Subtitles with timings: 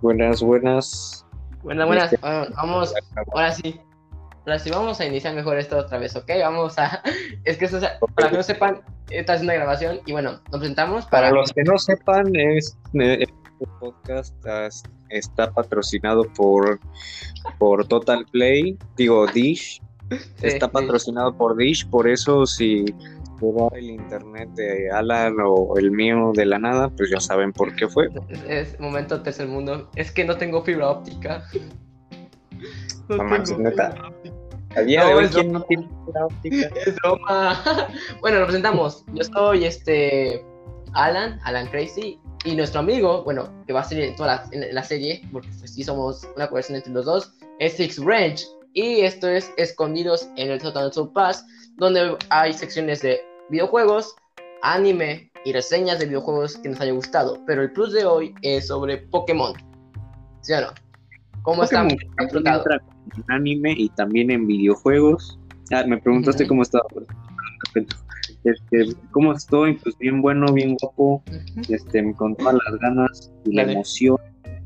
[0.00, 1.26] Buenas, buenas.
[1.62, 2.14] Buenas, buenas.
[2.22, 2.94] Ah, vamos,
[3.32, 3.80] ahora sí.
[4.40, 6.30] Ahora sí, vamos a iniciar mejor esto otra vez, ¿ok?
[6.40, 7.02] Vamos a.
[7.44, 7.80] Es que esto,
[8.14, 8.80] para que no sepan,
[9.10, 11.28] esta es una grabación y bueno, nos presentamos para.
[11.28, 13.34] Para los que no sepan, es, este
[13.80, 14.34] podcast
[15.10, 16.78] está patrocinado por,
[17.58, 19.82] por Total Play, digo Dish.
[20.40, 22.84] está patrocinado por Dish, por eso si
[23.74, 27.88] el internet de Alan o el mío de la nada, pues ya saben por qué
[27.88, 28.08] fue.
[28.48, 29.88] Es, momento tercer mundo.
[29.94, 31.44] Es que no tengo fibra óptica.
[33.08, 33.94] No neta.
[34.76, 36.70] A día de hoy, ¿quién no tiene fibra óptica?
[36.86, 37.62] Es broma.
[38.20, 39.04] bueno, nos presentamos.
[39.14, 40.44] Yo soy este
[40.92, 45.22] Alan, Alan Crazy, y nuestro amigo, bueno, que va a ser en toda la, serie,
[45.32, 48.44] porque pues, sí somos una colección entre los dos, es Six Range.
[48.74, 51.44] Y esto es Escondidos en el Total Soul Pass,
[51.78, 54.14] donde hay secciones de videojuegos,
[54.62, 57.38] anime y reseñas de videojuegos que nos haya gustado.
[57.46, 59.54] Pero el plus de hoy es sobre Pokémon.
[60.42, 60.68] ¿Sí o no?
[61.42, 61.88] ¿Cómo están?
[61.90, 65.38] En anime y también en videojuegos.
[65.72, 66.84] Ah, me preguntaste cómo estaba.
[68.44, 69.74] Este, ¿Cómo estoy?
[69.74, 71.22] Pues bien bueno, bien guapo,
[71.68, 74.16] este, con todas las ganas y la emoción,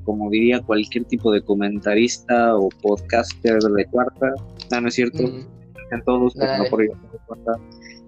[0.04, 4.34] como diría cualquier tipo de comentarista o podcaster de cuarta.
[4.70, 5.22] Ah, no es cierto.
[6.04, 6.86] Todos, pero no por
[7.26, 7.58] cuarta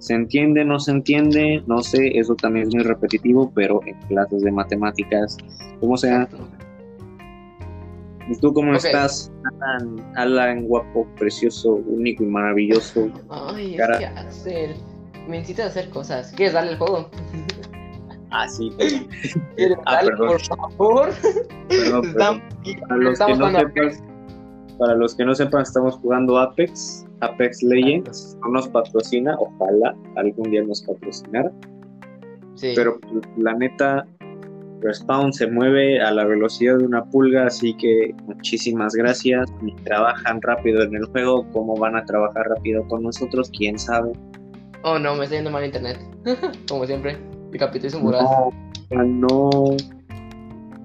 [0.05, 4.43] se entiende, no se entiende, no sé, eso también es muy repetitivo, pero en clases
[4.43, 5.39] de matemáticas,
[5.81, 6.29] como sea.
[8.29, 13.11] ¿Y tú cómo estás, Alan, Alan, guapo, precioso, único y maravilloso?
[13.31, 13.99] Ay, Cara...
[15.27, 16.35] Me necesitas hacer cosas.
[16.37, 17.09] ¿Quieres darle el juego?
[18.37, 18.69] Ah, sí.
[19.55, 21.11] ¿Quieres ah, darle, por favor?
[21.69, 22.43] Perdón, perdón.
[22.89, 23.73] Para, los que no sepan,
[24.77, 30.51] para los que no sepan, estamos jugando Apex Apex Legends no nos patrocina, ojalá algún
[30.51, 31.53] día nos patrocinara.
[32.61, 32.99] Pero
[33.37, 34.07] la neta,
[34.81, 39.51] Respawn se mueve a la velocidad de una pulga, así que muchísimas gracias.
[39.85, 43.51] Trabajan rápido en el juego, ¿cómo van a trabajar rápido con nosotros?
[43.57, 44.13] ¿Quién sabe?
[44.83, 45.99] Oh no, me está yendo mal internet.
[46.69, 47.19] Como siempre,
[47.51, 49.51] mi capitán es No, no.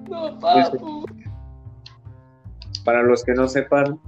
[0.08, 1.04] No, papu.
[2.84, 4.00] Para los que no sepan,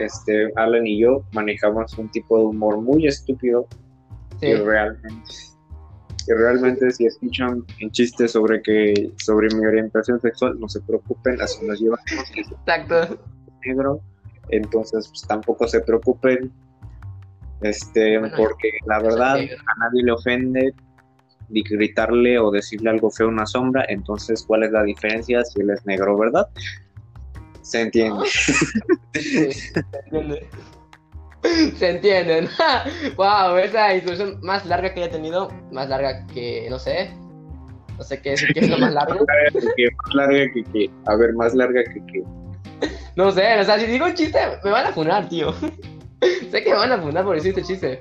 [0.00, 3.66] este, Alan y yo manejamos un tipo de humor muy estúpido
[4.40, 5.32] y realmente,
[6.26, 11.40] que realmente si escuchan un chiste sobre que sobre mi orientación sexual, no se preocupen,
[11.40, 12.00] así nos llevan
[12.36, 13.18] Exacto.
[13.66, 14.00] negro,
[14.48, 16.52] entonces pues, tampoco se preocupen,
[17.62, 20.74] este, porque la verdad a nadie le ofende
[21.50, 25.70] gritarle o decirle algo feo a una sombra, entonces ¿cuál es la diferencia si él
[25.70, 26.48] es negro, verdad?
[27.62, 28.26] Se entiende.
[29.12, 29.50] se
[30.06, 30.48] entiende.
[31.76, 32.48] Se entienden.
[33.16, 37.10] wow, esa instrucción más larga que haya tenido, más larga que, no sé.
[37.98, 39.24] No sé qué es lo más largo.
[39.26, 40.90] más larga que qué.
[41.06, 42.24] A ver, más larga que qué.
[43.16, 45.52] No sé, o sea, si digo un chiste, me van a funar, tío.
[46.50, 48.00] sé que me van a funar por decir este chiste.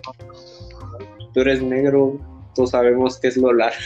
[1.33, 2.17] Tú eres negro,
[2.55, 3.77] todos sabemos qué es lo largo.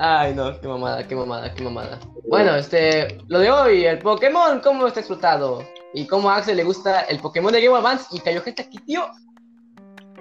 [0.00, 1.98] Ay, no, qué mamada, qué mamada, qué mamada.
[2.28, 5.64] Bueno, este, lo de hoy, el Pokémon, ¿cómo está explotado?
[5.92, 8.78] Y cómo a Axel le gusta el Pokémon de Game Advance y cayó gente aquí,
[8.78, 9.02] tío.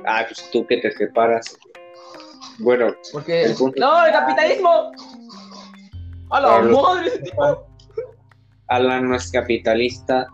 [0.07, 1.55] Ah, pues tú que te separas.
[2.57, 3.53] Bueno, porque.
[3.77, 4.91] ¡No, el capitalismo!
[6.31, 7.67] ¡A la madre ese tipo!
[8.69, 10.27] Alan no es capitalista,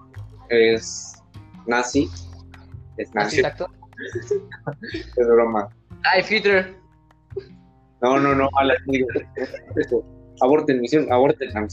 [0.48, 1.22] es
[1.66, 2.10] nazi.
[2.98, 3.40] Es nazi.
[3.40, 3.68] Exacto.
[4.94, 5.68] es broma.
[6.04, 6.83] Ay, Peter.
[8.03, 8.75] No, no, no, a la
[10.41, 11.68] aborten misión, aborten la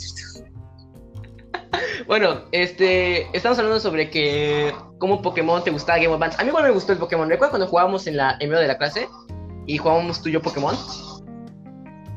[2.06, 6.40] Bueno, este, estamos hablando sobre que cómo Pokémon te gustaba Game of Advance.
[6.40, 7.28] A mí igual me gustó el Pokémon.
[7.28, 9.08] ¿Recuerdas cuando jugábamos en la en medio de la clase
[9.66, 10.76] y jugábamos tú y yo Pokémon?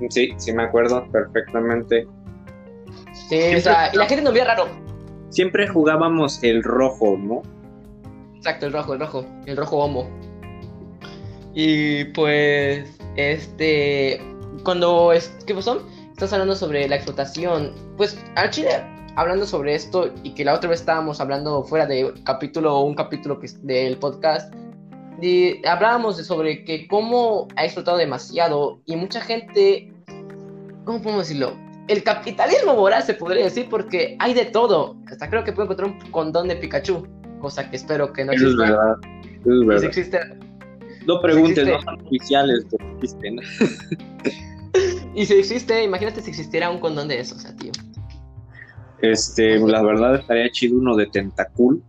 [0.09, 2.05] Sí, sí me acuerdo perfectamente.
[3.29, 4.67] Sí, o sea, y la gente nos veía raro.
[5.29, 7.41] Siempre jugábamos el rojo, ¿no?
[8.35, 10.07] Exacto, el rojo, el rojo, el rojo homo.
[11.55, 14.21] Y pues este,
[14.63, 15.85] cuando es, ¿qué pasó?
[16.11, 17.73] Estás hablando sobre la explotación.
[17.97, 18.83] Pues al Chile,
[19.15, 23.39] hablando sobre esto y que la otra vez estábamos hablando fuera de capítulo un capítulo
[23.39, 24.53] que del podcast,
[25.65, 29.91] hablábamos de sobre que cómo ha explotado demasiado y mucha gente,
[30.83, 31.53] ¿cómo podemos decirlo?
[31.87, 34.95] El capitalismo moral se podría decir porque hay de todo.
[35.07, 37.07] Hasta creo que puedo encontrar un condón de Pikachu,
[37.41, 38.63] cosa que espero que no exista.
[38.63, 38.95] Es verdad.
[39.39, 39.81] Es verdad.
[39.81, 40.19] Si existe,
[41.07, 43.39] no preguntes, no son oficiales, pero existen.
[45.15, 47.71] y si existe, imagínate si existiera un condón de esos, o sea, tío.
[49.01, 51.83] Este, la verdad estaría chido uno de tentacul.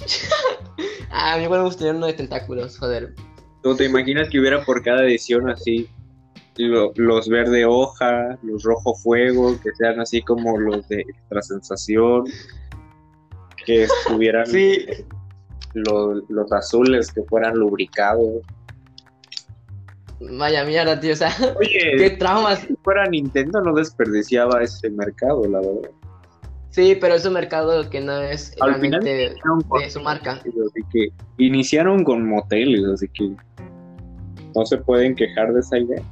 [1.10, 3.14] ah, a mí igual me gustaría uno de tentáculos, joder.
[3.62, 5.88] ¿No te imaginas que hubiera por cada edición así
[6.56, 12.24] los verde hoja, los rojo fuego, que sean así como los de extra sensación,
[13.64, 14.46] que estuvieran
[15.74, 18.42] los, los azules que fueran lubricados.
[20.20, 21.30] Vaya mierda, tío, o sea,
[21.60, 22.60] qué traumas.
[22.60, 25.90] Si fuera Nintendo no desperdiciaba ese mercado, la verdad.
[26.70, 29.34] Sí, pero es un mercado que no es Al final, de,
[29.88, 30.32] su marca.
[30.32, 31.08] Así que
[31.38, 33.34] iniciaron con moteles, así que
[34.54, 36.02] no se pueden quejar de esa idea.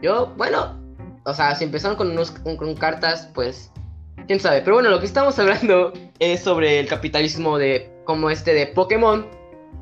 [0.00, 0.78] Yo, bueno,
[1.24, 3.72] o sea, si empezaron con, unos, con cartas, pues,
[4.26, 4.60] quién sabe.
[4.60, 9.26] Pero bueno, lo que estamos hablando es sobre el capitalismo de, como este de Pokémon,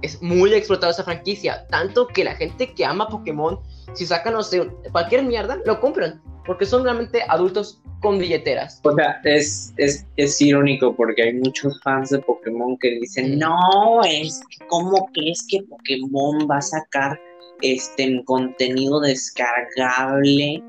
[0.03, 1.67] es muy explotado esa franquicia.
[1.69, 3.61] Tanto que la gente que ama Pokémon,
[3.95, 6.21] si sacan, no sé, cualquier mierda, lo compran.
[6.45, 8.81] Porque son realmente adultos con billeteras.
[8.83, 14.03] O sea, es, es, es irónico porque hay muchos fans de Pokémon que dicen, no,
[14.03, 17.19] es como que es que Pokémon va a sacar
[17.63, 20.63] este contenido descargable.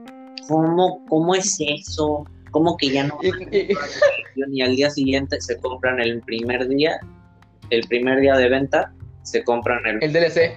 [0.47, 2.25] ¿Cómo, cómo es eso?
[2.53, 3.19] ¿Cómo que ya no?
[4.51, 6.99] y al día siguiente se compran el primer día,
[7.71, 10.55] el primer día de venta, se compran el, el DLC.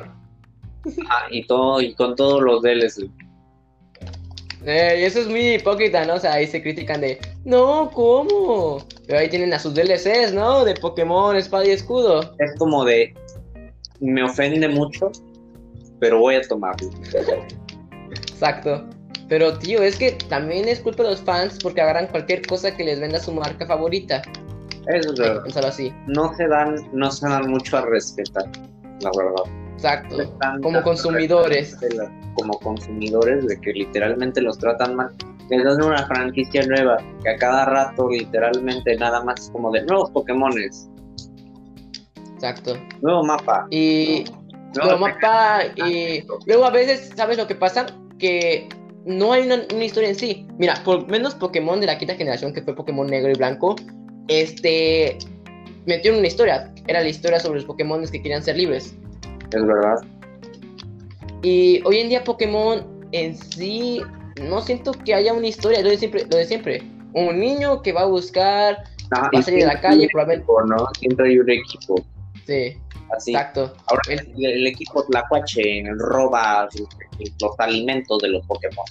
[1.09, 3.11] Ah, y todo, y con todos los DLC.
[4.67, 6.15] Eh, y eso es muy hipócrita, ¿no?
[6.15, 8.85] O sea, ahí se critican de, no, ¿cómo?
[9.07, 10.65] Pero ahí tienen a sus DLCs, ¿no?
[10.65, 12.35] De Pokémon, Espada y Escudo.
[12.39, 13.15] Es como de,
[14.01, 15.11] me ofende mucho,
[15.99, 16.91] pero voy a tomarlo.
[18.11, 18.87] Exacto.
[19.29, 22.85] Pero tío, es que también es culpa de los fans porque agarran cualquier cosa que
[22.85, 24.23] les venda su marca favorita.
[24.87, 25.65] Eso es verdad.
[25.67, 25.93] así.
[26.07, 28.45] No se dan, no se dan mucho a respetar,
[29.01, 29.53] la verdad.
[29.75, 30.33] Exacto.
[30.63, 31.77] Como consumidores.
[32.35, 35.11] como consumidores de que literalmente los tratan mal.
[35.51, 40.11] Les dan una franquicia nueva que a cada rato literalmente nada más como de nuevos
[40.11, 40.89] Pokémones.
[42.35, 42.77] Exacto.
[43.01, 43.67] Nuevo mapa.
[43.71, 44.25] Y
[44.75, 47.87] nuevo mapa y luego a veces, ¿sabes lo que pasa?
[48.19, 48.69] Que
[49.07, 50.47] no hay una, historia en sí.
[50.59, 53.77] Mira, por menos Pokémon de la quinta generación, que fue Pokémon negro y blanco,
[54.29, 55.17] este
[55.87, 56.73] metieron una historia.
[56.89, 58.97] Era la historia sobre los Pokémon que querían ser libres.
[59.55, 60.05] Es verdad.
[61.43, 64.03] Y hoy en día Pokémon en sí
[64.43, 66.83] no siento que haya una historia, lo de siempre, lo de siempre.
[67.13, 70.53] Un niño que va a buscar, va a salir de la calle, probablemente.
[70.67, 70.89] ¿no?
[70.99, 72.05] Siempre hay un equipo.
[72.45, 72.77] Sí.
[73.11, 73.33] Así.
[73.33, 73.75] Exacto.
[73.87, 76.69] Ahora el, el equipo Tlacuache roba
[77.41, 78.85] los alimentos de los Pokémon.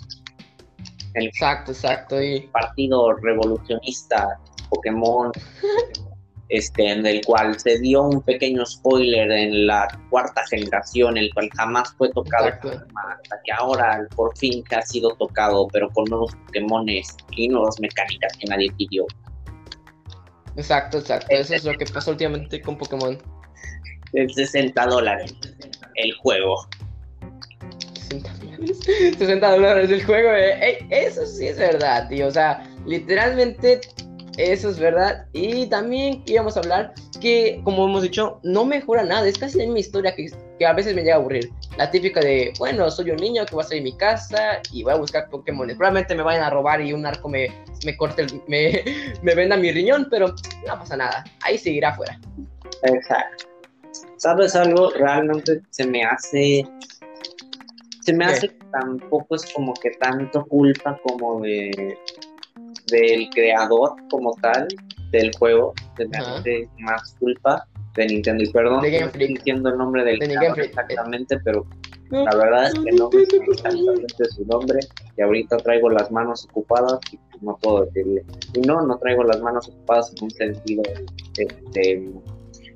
[1.15, 2.21] exacto, exacto.
[2.21, 2.41] Y...
[2.47, 4.39] Partido revolucionista
[4.69, 5.31] Pokémon,
[6.49, 11.49] este, en el cual se dio un pequeño spoiler en la cuarta generación, el cual
[11.55, 17.15] jamás fue tocado hasta que ahora por fin ha sido tocado, pero con nuevos Pokémones
[17.31, 19.05] y nuevas mecánicas que nadie pidió.
[20.55, 21.27] Exacto, exacto.
[21.29, 23.17] Eso es lo que pasó últimamente con Pokémon.
[24.13, 25.35] El 60 dólares
[25.95, 26.67] el juego.
[29.17, 30.85] 60 dólares el juego, eh.
[30.89, 32.27] eso sí es verdad, tío.
[32.27, 33.81] O sea, literalmente
[34.37, 35.25] eso es verdad.
[35.33, 39.27] Y también íbamos a hablar que, como hemos dicho, no mejora nada.
[39.27, 40.27] Es casi la misma historia que,
[40.59, 41.49] que, a veces me llega a aburrir.
[41.77, 44.83] La típica de, bueno, soy un niño que va a salir de mi casa y
[44.83, 45.67] voy a buscar Pokémon.
[45.67, 47.49] Probablemente me vayan a robar y un arco me,
[47.85, 48.83] me corte, el, me,
[49.21, 50.27] me venda mi riñón, pero
[50.67, 51.23] no pasa nada.
[51.41, 52.19] Ahí seguirá afuera.
[52.83, 53.54] Exacto.
[54.25, 54.89] ¿Sabes algo?
[54.89, 56.67] Realmente se me hace.
[58.01, 61.95] Se me hace que tampoco es como que tanto culpa como de
[62.87, 64.67] del creador como tal
[65.11, 68.43] del juego, se me hace más culpa de Nintendo.
[68.43, 71.67] Y perdón, no estoy diciendo el nombre del creador exactamente, pero
[72.09, 74.79] la verdad es que no me exactamente su nombre
[75.17, 78.25] y ahorita traigo las manos ocupadas y no puedo decirle.
[78.55, 80.81] Y no, no traigo las manos ocupadas en un sentido
[81.37, 82.11] este,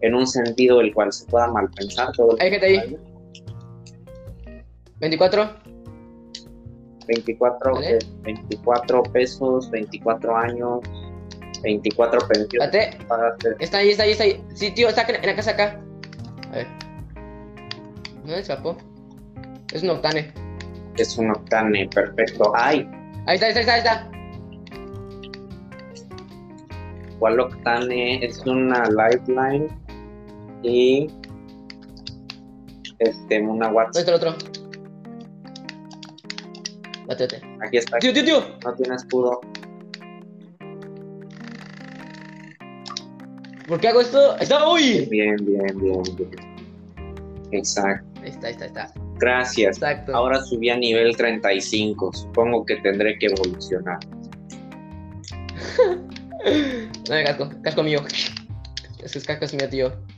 [0.01, 2.98] en un sentido el cual se pueda mal pensar todo Hay gente ahí.
[5.00, 5.70] 24.
[7.08, 7.74] 24,
[8.22, 10.79] 24 pesos, 24 años,
[11.63, 12.70] 24 pensiones.
[13.60, 14.44] Está ahí, está ahí, está ahí.
[14.53, 15.82] Sí, tío, está en la casa acá.
[16.51, 16.68] A ver.
[18.25, 18.77] ¿No escapó?
[19.74, 20.32] Es un octane.
[20.98, 22.51] Es un octane, perfecto.
[22.56, 22.88] ¡Ay!
[23.25, 24.12] Ahí está, ahí está, ahí está.
[27.18, 28.24] ¿Cuál octane?
[28.24, 29.68] Es una lifeline
[30.63, 31.08] y
[33.00, 34.04] este, una WhatsApp.
[34.04, 34.36] Otro, otro.
[37.08, 37.42] Bátete.
[37.66, 37.98] Aquí está.
[38.00, 38.44] Tío, tío, tío.
[38.63, 39.42] No tiene escudo.
[43.68, 44.38] ¿Por qué hago esto?
[44.38, 44.68] ¡Está!
[44.68, 45.08] ¡Uy!
[45.10, 46.32] Bien, bien, bien, bien.
[47.51, 48.06] Exacto.
[48.22, 48.94] Ahí está, ahí está, está.
[49.20, 49.78] Gracias.
[49.78, 50.16] Exacto.
[50.16, 52.13] Ahora subí a nivel 35.
[52.13, 54.00] Supongo que tendré que evolucionar.
[57.10, 57.50] no, casco.
[57.62, 58.04] Casco mío.
[59.04, 60.09] Ese es casco es mío, tío.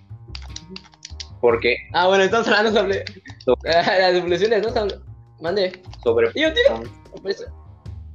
[1.41, 1.75] Porque.
[1.93, 3.03] Ah, bueno, estamos hablando sobre.
[3.63, 4.87] Las evoluciones, ¿no?
[5.41, 5.81] Mande.
[6.03, 6.27] Sobre.
[6.35, 6.83] Yo, tío.
[7.21, 7.45] Pues,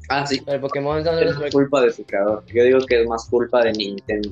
[0.09, 0.41] Ah, sí.
[0.47, 2.45] el Pokémon Es los- culpa de su creador.
[2.47, 4.31] Yo digo que es más culpa de Nintendo.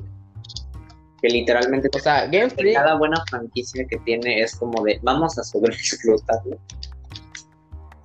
[1.21, 2.75] Que literalmente O sea, Game Freak.
[2.75, 6.57] cada buena franquicia que tiene es como de vamos a sobreexplotarlo.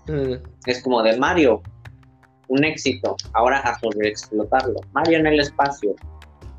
[0.09, 0.35] Mm,
[0.67, 1.63] Es como de Mario,
[2.49, 4.81] un éxito, ahora a sobreexplotarlo.
[4.93, 5.95] Mario en el espacio,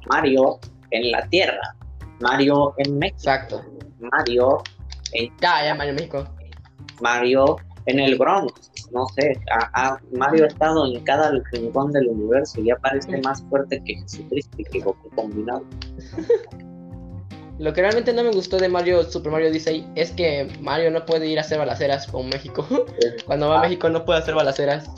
[0.10, 0.60] Mario
[0.92, 1.76] en la Tierra,
[2.22, 3.62] Mario en México, Exacto.
[4.02, 4.64] Mario
[5.14, 6.24] en Ya, ya, Mario México.
[7.02, 7.56] Mario
[7.88, 12.62] en el Bronx, no sé, a- a- Mario ha estado en cada rincón del universo
[12.62, 15.64] y ya parece más fuerte que Jesucristo y que Goku combinado.
[17.60, 21.06] Lo que realmente no me gustó de Mario Super Mario Odyssey es que Mario no
[21.06, 22.66] puede ir a hacer balaceras como México.
[23.26, 24.90] Cuando va a México no puede hacer balaceras.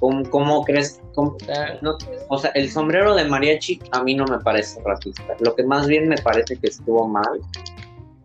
[0.00, 1.00] ¿Cómo, cómo crees?
[1.14, 1.36] cómo-
[1.82, 1.96] no-
[2.28, 5.24] o sea, el sombrero de mariachi a mí no me parece racista.
[5.40, 7.40] Lo que más bien me parece que estuvo mal,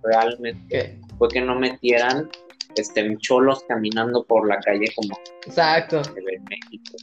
[0.04, 2.30] realmente, fue que no metieran
[2.76, 6.02] este, cholos caminando por la calle como Exacto.
[6.16, 6.96] en México.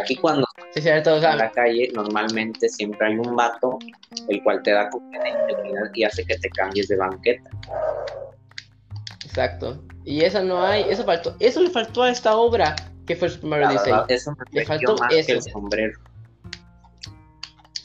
[0.00, 1.12] Aquí cuando Sí, cierto.
[1.12, 3.78] O estás en la calle, normalmente siempre hay un vato
[4.28, 7.50] el cual te da integridad y hace que te cambies de banqueta.
[9.24, 9.82] exacto.
[10.04, 10.84] Y eso no hay.
[10.88, 11.36] Eso faltó.
[11.40, 12.74] Eso le faltó a esta obra
[13.06, 13.92] que fue La Odyssey.
[13.92, 15.32] verdad, eso me Le faltó más que eso.
[15.32, 15.98] el sombrero.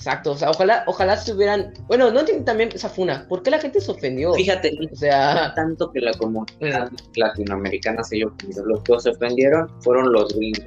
[0.08, 0.32] Exacto.
[0.32, 1.74] O sea, ojalá, ojalá se hubieran.
[1.88, 3.26] Bueno, no entiendo también esa funa.
[3.28, 4.34] ¿Por qué la gente se ofendió?
[4.34, 8.64] Fíjate, O sea, tanto que la comunidad latinoamericana se ofendió.
[8.66, 10.66] Los que se ofendieron fueron los gringos.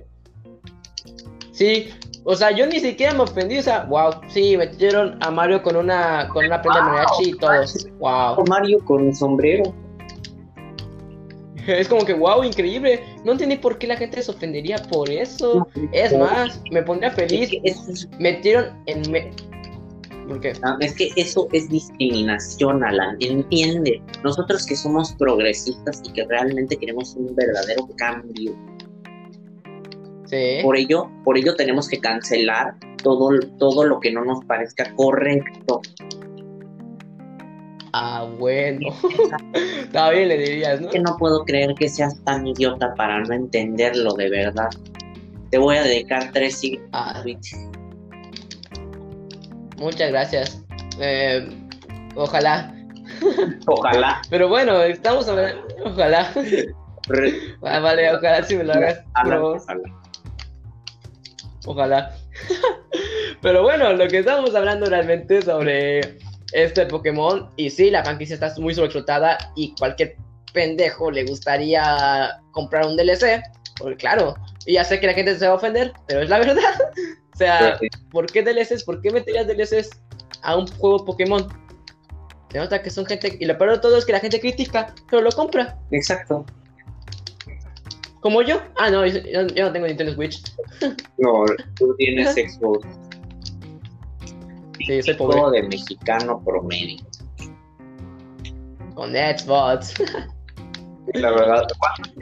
[1.52, 1.88] sí.
[2.22, 3.58] O sea, yo ni siquiera me ofendí.
[3.58, 4.12] O sea, wow.
[4.28, 7.88] Sí, metieron a Mario con una con una prenda de mariachi y todos.
[7.98, 8.44] Wow.
[8.46, 9.74] Mario con un sombrero.
[11.66, 13.02] Es como que wow, increíble.
[13.24, 15.66] No entendí por qué la gente se ofendería por eso.
[15.92, 17.50] Es más, me pondría Es feliz.
[17.50, 19.10] que Metieron en.
[19.10, 19.30] Me...
[20.28, 20.52] ¿Por qué?
[20.62, 23.16] ah, es que eso es discriminación, Alan.
[23.20, 24.00] Entiende.
[24.22, 28.56] Nosotros que somos progresistas y que realmente queremos un verdadero cambio.
[30.26, 30.58] Sí.
[30.62, 35.80] Por ello, por ello tenemos que cancelar todo, todo lo que no nos parezca correcto.
[37.92, 38.88] Ah, bueno.
[39.54, 40.88] Está bien, le dirías, ¿no?
[40.88, 44.70] que no puedo creer que seas tan idiota para no entenderlo de verdad.
[45.50, 46.86] Te voy a dedicar tres siglos.
[46.92, 47.22] Ah,
[49.78, 50.62] muchas gracias.
[51.00, 51.48] Eh,
[52.14, 52.74] ojalá.
[53.66, 54.22] Ojalá.
[54.30, 55.66] Pero bueno, estamos hablando.
[55.84, 56.32] Ojalá.
[57.64, 59.00] Ah, vale, ojalá si me lo hagas.
[59.24, 59.80] Pero- ojalá.
[61.66, 62.14] Ojalá.
[63.42, 65.48] Pero bueno, lo que estamos hablando realmente es
[66.50, 67.50] sobre este Pokémon.
[67.56, 70.16] Y sí, la franquicia está muy sobreexplotada y cualquier
[70.52, 73.42] pendejo le gustaría comprar un DLC.
[73.78, 74.34] Porque claro,
[74.66, 76.74] y ya sé que la gente se va a ofender, pero es la verdad.
[77.34, 77.78] O sea,
[78.10, 78.84] ¿por qué DLCs?
[78.84, 79.90] ¿Por qué meterías DLCs
[80.42, 81.48] a un juego Pokémon?
[82.52, 83.36] Se nota que son gente...
[83.40, 85.78] Y lo peor de todo es que la gente critica, pero lo compra.
[85.92, 86.44] Exacto.
[88.20, 88.60] Como yo.
[88.76, 90.42] Ah, no, yo, yo no tengo Nintendo Switch.
[91.16, 91.44] No,
[91.76, 92.86] tú tienes Xbox.
[94.86, 95.60] Sí, soy pobre.
[95.62, 97.04] De mexicano promedio.
[98.94, 99.94] Con Xbox.
[101.14, 101.66] La verdad,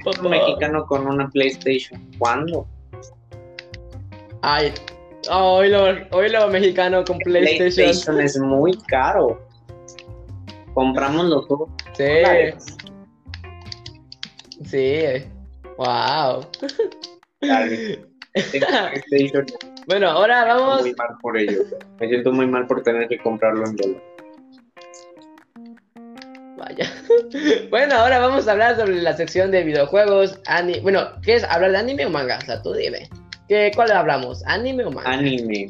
[0.03, 2.01] ¿cuándo un mexicano con una PlayStation?
[2.19, 2.67] ¿Cuándo?
[4.43, 4.73] Ay,
[5.31, 7.75] hoy lo, hoy lo mexicano con PlayStation.
[7.75, 9.47] PlayStation es muy caro.
[10.75, 11.71] Compramos los juegos.
[11.93, 12.67] Sí, dólares.
[14.65, 15.01] sí.
[15.77, 16.47] Wow.
[18.33, 19.47] PlayStation
[19.89, 20.81] Bueno, ahora Me siento vamos.
[20.83, 21.63] muy mal por ello.
[21.99, 24.03] Me siento muy mal por tener que comprarlo en dólar.
[26.59, 26.93] Vaya.
[27.71, 30.41] Bueno, ahora vamos a hablar sobre la sección de videojuegos.
[30.47, 30.81] Ani...
[30.81, 32.39] Bueno, ¿qué es hablar de anime o manga?
[32.39, 33.09] O sea, tú dime.
[33.49, 34.45] ¿Qué, ¿Cuál hablamos?
[34.47, 35.11] ¿Anime o manga?
[35.11, 35.69] Anime.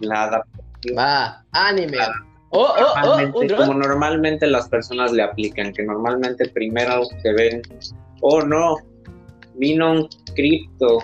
[0.00, 0.98] La adaptación.
[0.98, 1.98] Va, anime.
[2.50, 7.62] Oh, oh, oh, un como normalmente las personas le aplican, que normalmente primero te ven,
[8.20, 8.76] oh no,
[9.54, 10.98] vino un cripto.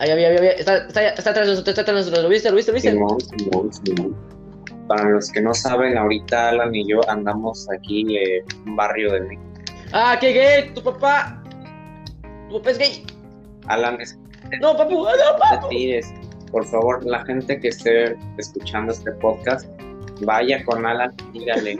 [0.00, 2.22] Ay, ay, ay, Está, está, está atrás de nosotros, está atrás de nosotros.
[2.24, 2.50] ¿Lo viste?
[2.50, 2.72] ¿Lo viste?
[2.72, 2.90] ¿Lo viste?
[2.92, 4.16] Simón, Simón, Simón.
[4.88, 9.20] Para los que no saben, ahorita Alan y yo andamos aquí en un barrio de
[9.20, 9.42] México.
[9.92, 11.42] Ah, qué gay, tu papá.
[12.48, 13.06] Tu papá es gay.
[13.66, 14.18] Alan, es
[14.60, 15.68] No, papu, no, papu.
[15.68, 16.12] te tires.
[16.50, 19.68] Por favor, la gente que esté escuchando este podcast,
[20.22, 21.78] vaya con Alan y dígale,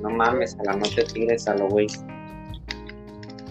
[0.00, 1.86] no mames, Alan, no te tires a lo güey.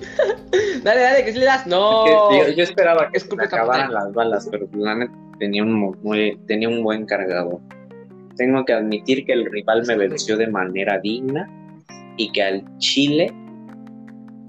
[0.83, 1.65] Dale, dale, que si le das.
[1.67, 2.05] No.
[2.05, 5.95] yo, yo esperaba que Es se acabaran las balas, pero la neta tenía un, mu-
[6.01, 7.59] muy, tenía un buen cargador.
[8.35, 11.47] Tengo que admitir que el rival me venció de manera digna
[12.17, 13.31] y que al Chile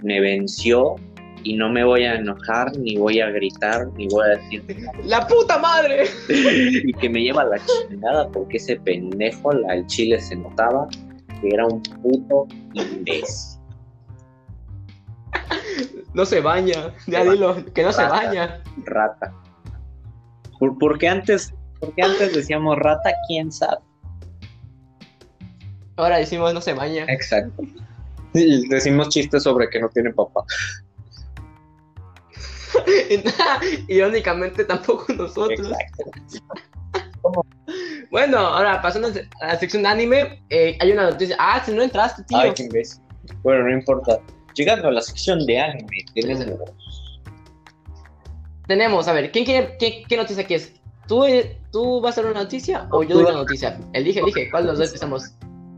[0.02, 0.96] me venció
[1.44, 4.62] y no me voy a enojar, ni voy a gritar, ni voy a decir
[5.04, 6.04] La puta madre.
[6.28, 10.86] y que me lleva la chingada porque ese pendejo, la, el Chile se notaba
[11.40, 13.51] que era un puto imbécil.
[16.14, 18.62] No se baña, ya dilo, que no se baña.
[18.84, 19.32] Rata.
[20.58, 23.78] ¿Por, porque antes, porque antes decíamos rata, quién sabe.
[25.96, 27.06] Ahora decimos no se baña.
[27.08, 27.62] Exacto.
[28.34, 30.44] Y decimos chistes sobre que no tiene papá.
[33.88, 35.72] Irónicamente tampoco nosotros.
[38.10, 39.08] bueno, ahora pasando
[39.40, 41.36] a la sección de anime, eh, hay una noticia.
[41.38, 42.38] Ah, si no entraste, tío.
[42.38, 42.68] Ay, qué.
[43.42, 44.18] Bueno, no importa.
[44.54, 47.20] Llegando a la sección de anime, tenemos.
[48.66, 50.74] Tenemos, a ver, ¿quién quiere, qué, qué noticia quieres?
[51.08, 51.24] ¿Tú,
[51.72, 53.78] ¿Tú vas a hacer una noticia o yo doy una noticia?
[53.92, 55.32] Elige, elige, ¿cuál de los dos empezamos?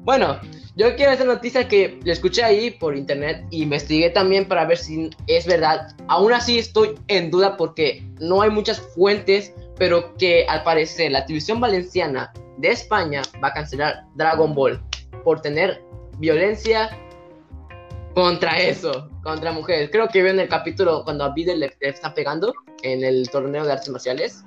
[0.04, 0.38] Bueno,
[0.76, 4.76] yo quiero hacer noticia que le escuché ahí por internet e investigué también para ver
[4.76, 5.94] si es verdad.
[6.08, 11.24] Aún así estoy en duda porque no hay muchas fuentes, pero que al parecer la
[11.24, 14.82] televisión valenciana de España va a cancelar Dragon Ball
[15.24, 15.82] por tener
[16.18, 16.90] violencia
[18.14, 19.90] contra eso, contra mujeres.
[19.90, 23.64] Creo que en el capítulo cuando a Videl le, le está pegando en el torneo
[23.64, 24.44] de artes marciales,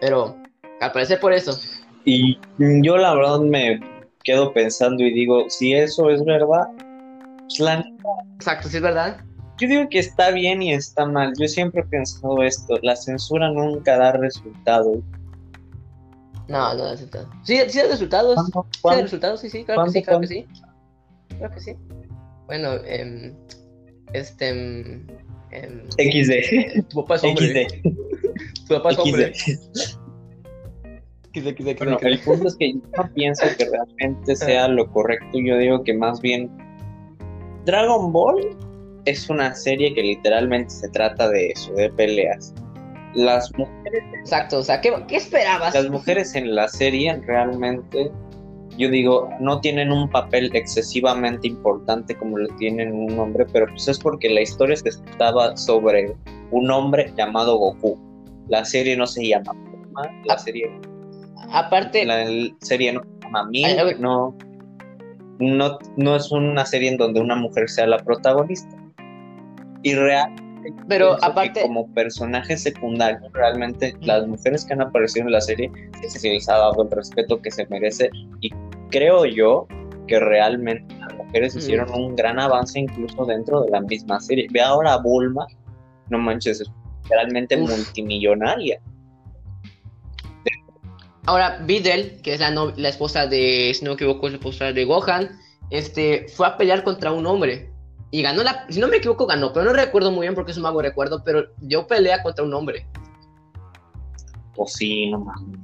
[0.00, 0.36] pero
[0.80, 1.58] al parecer por eso.
[2.04, 3.80] Y yo la verdad me
[4.24, 6.68] quedo pensando y digo, si eso es verdad,
[7.40, 7.84] pues la
[8.36, 9.20] Exacto, si es verdad.
[9.58, 11.32] Yo digo que está bien y está mal.
[11.38, 14.98] Yo siempre he pensado esto, la censura nunca da resultados.
[16.48, 17.28] No, no da resultados.
[17.44, 18.50] Sí, sí da resultados.
[18.50, 18.72] ¿Cuándo?
[18.72, 20.46] Sí da resultados, sí, sí, claro que sí, claro que sí.
[21.38, 21.76] Claro que sí.
[22.52, 23.34] Bueno, em,
[24.12, 24.50] este...
[24.50, 25.06] em,
[25.52, 26.86] em, XD.
[26.90, 27.66] tu papá es hombre.
[27.66, 27.82] XD.
[28.68, 29.32] Tu papá es hombre.
[29.32, 29.48] XD.
[31.32, 31.78] XD, XD, XD.
[31.78, 35.38] Bueno, el punto es que yo no pienso que realmente sea lo correcto.
[35.42, 36.50] Yo digo que más bien
[37.64, 38.54] Dragon Ball
[39.06, 42.52] es una serie que literalmente se trata de eso, de peleas.
[43.14, 45.74] Las mujeres, Exacto, o sea, ¿qué, qué esperabas?
[45.74, 48.12] las mujeres en la serie realmente,
[48.78, 53.88] yo digo, no tienen un papel excesivamente importante como lo tienen un hombre, pero pues
[53.88, 56.14] es porque la historia se trataba sobre
[56.50, 57.98] un hombre llamado Goku.
[58.48, 59.52] La serie no se llama
[60.24, 60.38] la Ah.
[60.38, 60.70] serie
[61.52, 62.24] Aparte, la
[62.60, 64.00] serie no se llama ver.
[64.00, 64.34] no,
[65.38, 68.76] no, no es una serie en donde una mujer sea la protagonista.
[69.82, 70.42] Y realmente
[70.88, 75.70] pero aparte, como personaje secundario, realmente las mujeres que han aparecido en la serie
[76.08, 78.10] se les ha dado el respeto que se merece.
[78.40, 78.50] Y
[78.90, 79.66] creo yo
[80.06, 81.58] que realmente las mujeres Mm.
[81.58, 84.46] hicieron un gran avance incluso dentro de la misma serie.
[84.50, 85.46] Ve ahora a Bulma,
[86.10, 86.70] no manches, es
[87.08, 87.70] realmente Uf.
[87.70, 88.80] multimillonaria.
[91.26, 94.38] ahora Videl, que es la, no- la esposa de, si no me equivoco, es la
[94.38, 95.30] esposa de Gohan,
[95.70, 97.70] este, fue a pelear contra un hombre.
[98.14, 100.58] Y ganó la, si no me equivoco, ganó, pero no recuerdo muy bien porque es
[100.58, 102.86] un mago recuerdo, pero dio pelea contra un hombre.
[104.56, 105.58] O sí, no mames.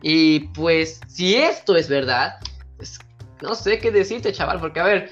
[0.00, 2.34] Y pues, si esto es verdad,
[2.76, 3.00] pues,
[3.42, 5.10] no sé qué decirte, chaval, porque a ver,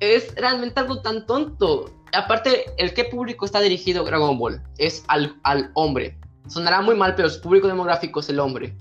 [0.00, 1.90] es realmente algo tan tonto.
[2.12, 4.62] Aparte, ¿el qué público está dirigido Dragon Ball?
[4.76, 6.18] Es al, al hombre.
[6.48, 8.76] Sonará muy mal, pero su público demográfico es el hombre.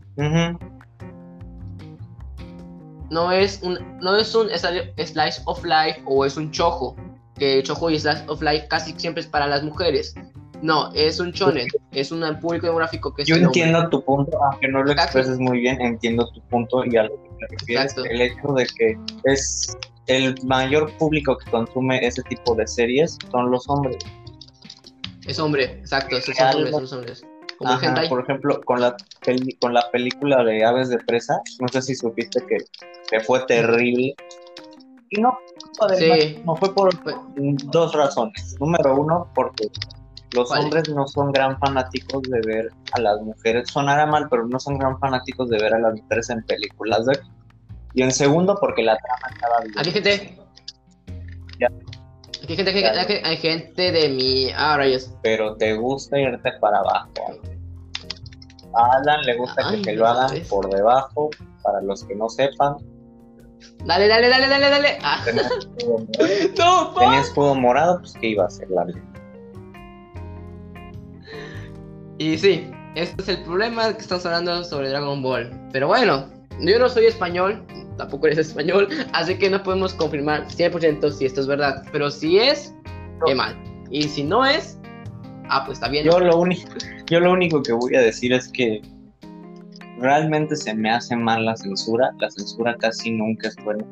[3.11, 6.95] No es un, no es un sli- slice of life o es un chojo.
[7.37, 10.15] Que chojo y slice of life casi siempre es para las mujeres.
[10.61, 11.67] No, es un shonen.
[11.91, 13.47] Es un público demográfico que es Yo hombre.
[13.47, 15.17] entiendo tu punto, aunque no lo Exacto.
[15.19, 17.83] expreses muy bien, entiendo tu punto y a lo que te refieres.
[17.91, 18.05] Exacto.
[18.09, 19.75] El hecho de que es
[20.07, 23.97] el mayor público que consume ese tipo de series son los hombres.
[25.25, 26.55] Es hombre, exacto, esos son
[26.93, 27.23] hombres.
[27.61, 28.09] Como el Ajá, hentai.
[28.09, 28.95] por ejemplo, con la,
[29.59, 32.57] con la película de Aves de Presa, no sé si supiste que,
[33.11, 34.15] que fue terrible.
[35.11, 35.37] Y no,
[35.95, 36.41] Sí.
[36.43, 38.57] no fue por Fue- dos razones.
[38.59, 39.67] Número uno, porque
[40.33, 40.63] los ¿Cuál?
[40.63, 43.69] hombres no son gran fanáticos de ver a las mujeres.
[43.69, 47.05] Sonará mal, pero no son gran fanáticos de ver a las mujeres en películas.
[47.05, 47.19] de-
[47.93, 49.77] Y en segundo, porque la trama estaba bien.
[49.77, 50.37] Aquí hay gente.
[51.59, 51.67] Ya.
[52.47, 54.49] Hay gente, hay, hay- hay gente de mi.
[54.55, 55.11] Ah, rayos.
[55.21, 57.09] Pero te gusta irte para abajo.
[58.73, 60.47] A Alan le gusta Ay, que te lo hagan ¿ves?
[60.47, 61.29] por debajo.
[61.63, 62.77] Para los que no sepan,
[63.85, 64.97] Dale, dale, dale, dale, dale.
[65.03, 66.33] Ah, tenía escudo morado.
[66.57, 68.85] no, Tenía escudo morado, pues que iba a ser la
[72.17, 75.51] Y sí, este es el problema que estamos hablando sobre Dragon Ball.
[75.71, 76.27] Pero bueno,
[76.59, 77.65] yo no soy español,
[78.01, 81.83] tampoco eres español, así que no podemos confirmar 100% si esto es verdad.
[81.91, 82.73] Pero si es,
[83.25, 83.55] qué mal.
[83.91, 84.79] Y si no es,
[85.49, 86.05] ah, pues está bien.
[86.05, 86.67] Yo lo único,
[87.09, 88.81] yo lo único que voy a decir es que
[89.99, 92.11] realmente se me hace mal la censura.
[92.19, 93.85] La censura casi nunca es buena.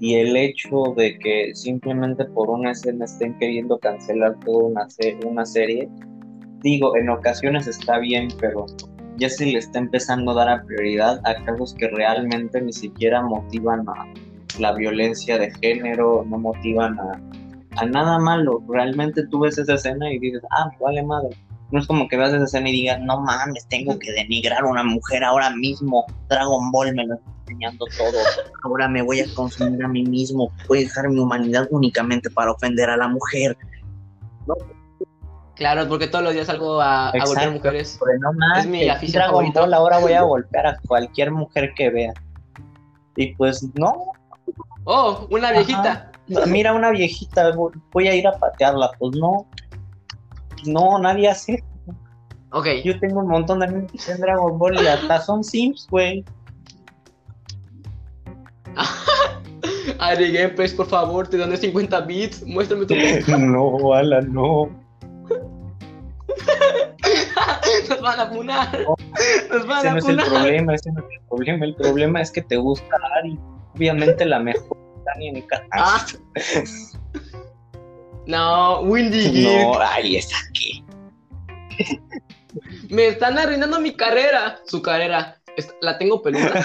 [0.00, 5.18] Y el hecho de que simplemente por una escena estén queriendo cancelar toda una, se-
[5.26, 5.88] una serie,
[6.62, 8.66] digo, en ocasiones está bien, pero
[9.18, 13.20] ya se le está empezando a dar a prioridad a casos que realmente ni siquiera
[13.22, 14.06] motivan a
[14.58, 17.20] la violencia de género, no motivan a,
[17.76, 18.62] a nada malo.
[18.68, 21.36] Realmente tú ves esa escena y dices, ah, vale madre.
[21.70, 24.68] No es como que veas esa escena y digas, no mames, tengo que denigrar a
[24.68, 26.06] una mujer ahora mismo.
[26.28, 28.18] Dragon Ball me lo está enseñando todo.
[28.64, 30.50] Ahora me voy a consumir a mí mismo.
[30.66, 33.56] Voy a dejar mi humanidad únicamente para ofender a la mujer.
[34.46, 34.54] No,
[35.58, 37.96] Claro, porque todos los días salgo a, a golpear Exacto, mujeres.
[37.98, 39.60] Pues no mames, Es mi afición Dragon favorita.
[39.60, 42.12] Ball, ahora voy a golpear a cualquier mujer que vea.
[43.16, 44.12] Y pues no,
[44.84, 46.10] Oh, una viejita.
[46.46, 47.50] mira una viejita,
[47.92, 49.46] voy- a ir a patearla, pues no.
[50.64, 51.62] No, nadie hace.
[52.52, 52.66] Ok.
[52.84, 56.24] Yo tengo un montón de amigos en Dragon Ball y hasta son Sims, güey.
[59.98, 62.46] Ari Gameplays, por favor, te doné 50 bits.
[62.46, 62.94] Muéstrame tu.
[63.38, 64.70] No, Alan, no.
[67.88, 68.86] Nos van a punar.
[69.50, 71.64] Nos van Ese a no es el problema, ese no es el problema.
[71.64, 73.38] El problema es que te gusta Ari.
[73.74, 75.64] Obviamente la mejor Dani en casa.
[75.72, 76.06] Ah.
[78.26, 79.42] No, Windy.
[79.42, 80.84] No, ay, esa que.
[82.90, 84.60] Me están arruinando mi carrera.
[84.66, 85.40] Su carrera.
[85.80, 86.62] La tengo peluda.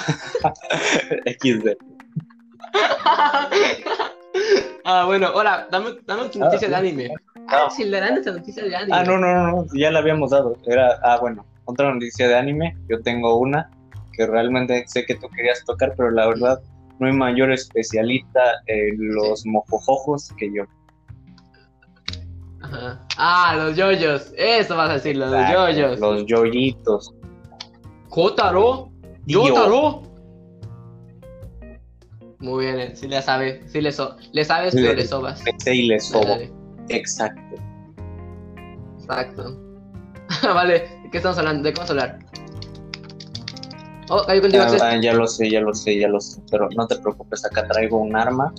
[1.26, 1.78] XD.
[4.86, 7.10] Ah, bueno, ahora, dame, dame tu noticia Ah, de anime.
[7.48, 8.96] Ah, si le dan esa noticia de anime.
[8.98, 10.56] Ah, no, no, no, no, ya la habíamos dado.
[10.66, 12.78] Era, ah, bueno, otra noticia de anime.
[12.90, 13.70] Yo tengo una
[14.14, 16.62] que realmente sé que tú querías tocar, pero la verdad
[17.00, 20.64] no hay mayor especialista en los mojojojos que yo.
[22.62, 23.06] Ajá.
[23.18, 24.34] Ah, los yoyos.
[24.38, 26.00] Eso vas a decir, los Exacto, yoyos.
[26.00, 27.14] Los yoyitos.
[28.10, 28.90] Jotaro.
[29.26, 29.48] Dio.
[29.48, 30.13] Yotaro.
[32.44, 35.42] Muy bien, eh, sí le sabe, sí le, so le sabes, pero Le- le sobas.
[35.66, 36.38] Y les sobo.
[36.90, 37.56] Exacto.
[39.00, 39.58] Exacto.
[40.54, 41.64] vale, ¿de qué estamos hablando?
[41.64, 42.20] ¿De qué vamos a hablar?
[44.10, 46.42] Oh, cayó contigo, Ah, ya lo sé, ya lo sé, ya lo sé.
[46.52, 48.54] Pero no te preocupes, acá traigo un arma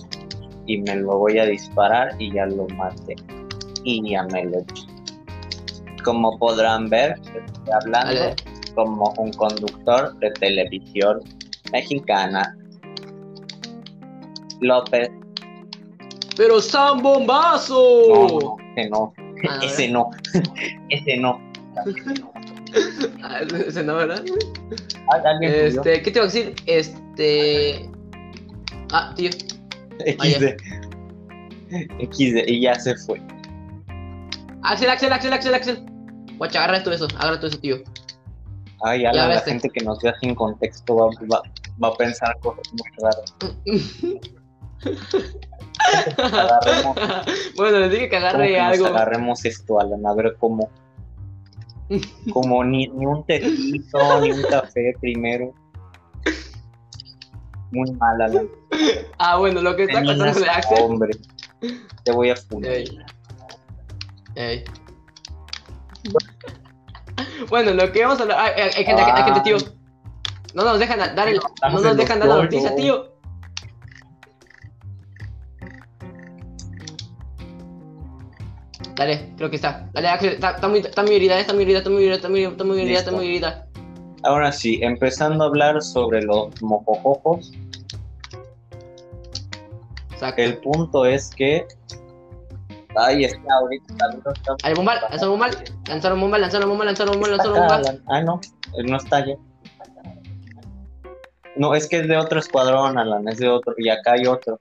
[0.65, 3.15] y me lo voy a disparar y ya lo maté.
[3.83, 4.87] Y ya me lo eché.
[6.03, 8.35] Como podrán ver, estoy hablando
[8.73, 11.19] como un conductor de televisión
[11.71, 12.57] mexicana.
[14.61, 15.09] López.
[16.37, 18.57] Pero Sam Bombazo.
[18.89, 19.13] No,
[19.43, 20.11] no, ese no,
[20.89, 21.39] ese no,
[21.85, 22.31] ese no.
[23.23, 24.23] Ah, ese no, ¿verdad?
[25.11, 25.21] Ah.
[25.41, 26.55] Este, ¿qué te iba a decir?
[26.65, 27.89] Este.
[28.91, 29.29] Ah, tío.
[29.99, 30.57] XD.
[32.11, 33.21] XD, y ya se fue.
[34.63, 35.85] Axel, Axel, Axel, Axel, Axel.
[36.37, 37.77] Guacha, agarra esto eso, agarra todo eso, tío.
[38.83, 41.41] Ay, ya la, gente que nos vea sin contexto va, va,
[41.81, 43.35] va a pensar cosas muy raras.
[46.17, 46.95] Agarremos,
[47.55, 48.85] bueno, les dije que ¿cómo agarre que nos algo.
[48.87, 50.69] agarremos esto, Alan, a ver cómo.
[52.33, 55.53] Como ni, ni un tecito, ni un café primero.
[57.71, 58.49] Muy mal, Alan.
[59.17, 60.81] Ah, bueno, lo que está contando de Axel.
[60.81, 61.11] hombre.
[62.03, 62.71] Te voy a funar.
[62.71, 62.99] Ey.
[64.35, 64.63] Ey.
[67.49, 68.39] Bueno, lo que vamos a hablar.
[68.39, 69.57] Ay, ay, hay gente, hay gente, tío.
[70.53, 71.39] No nos dejan dar el.
[71.61, 73.14] No nos dejan dar la noticia, tío.
[78.95, 79.89] Dale, creo que está.
[79.93, 82.15] Dale, Axel, está, está muy, está muy herida, eh, está muy herida, está muy herida,
[82.15, 83.67] está muy, está muy herida, está muy herida.
[84.23, 87.51] Ahora sí, empezando a hablar sobre los mojojojos,
[90.11, 90.41] Exacto.
[90.41, 91.67] el punto es que.
[92.97, 93.93] Ay, está ahorita.
[94.33, 95.51] está- Al bombal, lanzaron bombal,
[95.87, 97.81] lanzaron bombal, lanzaron bombal, lanzaron bombal, Está lanzaron.
[97.81, 98.03] Alan.
[98.07, 98.39] Ah, no,
[98.77, 99.35] él no está allá.
[101.57, 103.73] No, es que es de otro escuadrón, Alan, es de otro.
[103.77, 104.59] Y acá hay otro.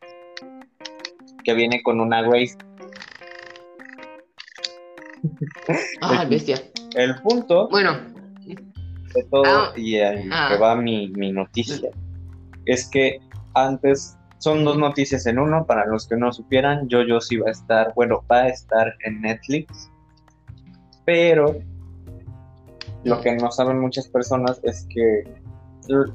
[1.44, 2.56] Que viene con una Grace.
[6.02, 6.56] Ah, bestia.
[6.96, 7.96] El punto Bueno,
[9.14, 9.72] de todo Ah.
[9.76, 10.48] y ahí Ah.
[10.52, 11.90] que va mi, mi noticia
[12.66, 13.18] es que
[13.54, 15.64] antes son dos noticias en uno.
[15.66, 19.20] Para los que no supieran, yo sí va a estar, bueno, va a estar en
[19.22, 19.90] Netflix.
[21.06, 21.56] Pero
[23.04, 25.24] lo que no saben muchas personas es que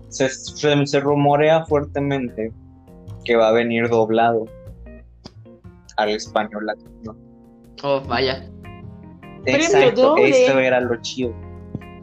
[0.10, 2.52] se, se- se rumorea fuertemente
[3.24, 4.46] que va a venir doblado
[5.98, 7.16] al español latino.
[7.84, 8.50] oh, vaya.
[9.52, 10.30] Premio Exacto, doble.
[10.30, 11.34] eso era lo chido.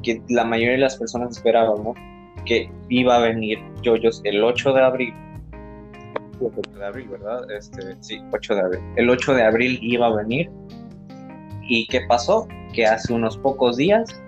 [0.03, 1.97] Que la mayoría de las personas esperábamos
[2.45, 5.15] que iba a venir Yoyos el 8 de abril.
[6.41, 7.51] 8 de abril, ¿verdad?
[7.51, 8.81] Este, sí, 8 de abril.
[8.97, 10.51] El 8 de abril iba a venir.
[11.63, 12.47] ¿Y qué pasó?
[12.73, 14.21] Que hace unos pocos días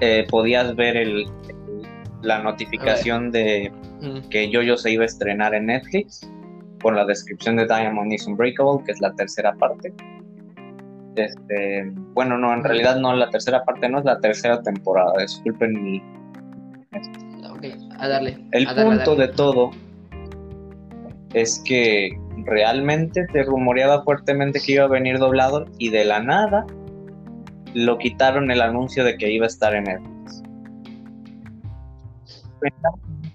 [0.00, 1.82] eh, podías ver el, el-
[2.22, 4.28] la notificación de Mm.
[4.28, 6.28] que Yoyo se iba a estrenar en Netflix
[6.82, 9.94] con la descripción de Diamond is Unbreakable, que es la tercera parte.
[11.16, 15.82] Este, bueno, no, en realidad no, la tercera parte no es la tercera temporada, disculpen
[15.82, 15.98] mi...
[17.50, 17.64] Ok,
[17.98, 18.38] a darle.
[18.52, 19.26] El a darle, a punto darle.
[19.26, 19.70] de todo
[21.34, 22.10] es que
[22.44, 26.66] realmente se rumoreaba fuertemente que iba a venir doblado y de la nada
[27.74, 30.42] lo quitaron el anuncio de que iba a estar en Netflix.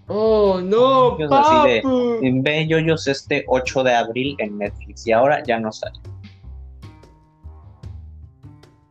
[0.08, 2.42] Oh, no, Es así de- papu.
[2.42, 6.00] Ve Yoyos este 8 de abril en Netflix y ahora ya no sale.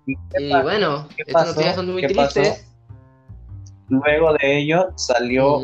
[0.09, 1.51] ¿Y bueno, ¿Qué estas pasó?
[1.53, 2.41] noticias son muy ¿Qué pasó?
[2.41, 2.67] tristes.
[3.89, 5.61] Luego de ello salió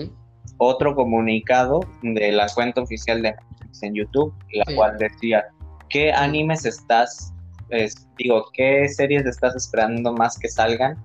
[0.59, 4.75] otro comunicado de la cuenta oficial de Netflix en YouTube, la Sí.
[4.77, 5.45] cual decía,
[5.89, 7.33] ¿qué animes estás,
[7.71, 10.97] es- digo, qué series estás esperando más que salgan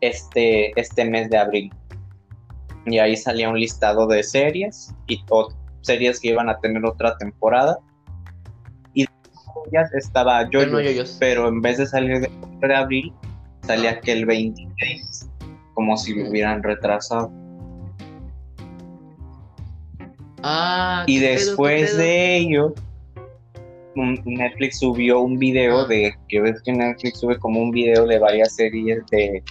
[0.00, 1.72] este, este mes de abril?
[2.86, 5.48] Y ahí salía un listado de series y o
[5.82, 7.78] series que iban a tener otra temporada.
[9.94, 11.16] Estaba yo, no yoyos.
[11.20, 12.30] pero en vez de salir de,
[12.66, 13.12] de abril,
[13.62, 15.28] salía que el 26,
[15.74, 17.30] como si lo hubieran retrasado.
[20.42, 21.98] Ah, Y pedo, después pedo.
[21.98, 22.74] de ello,
[24.24, 25.86] Netflix subió un video Ah.
[25.86, 29.42] de que ves que Netflix sube como un video de varias series de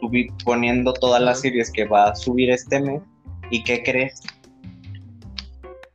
[0.00, 3.02] subir, poniendo todas las series que va a subir este mes.
[3.50, 4.20] ¿Y qué crees?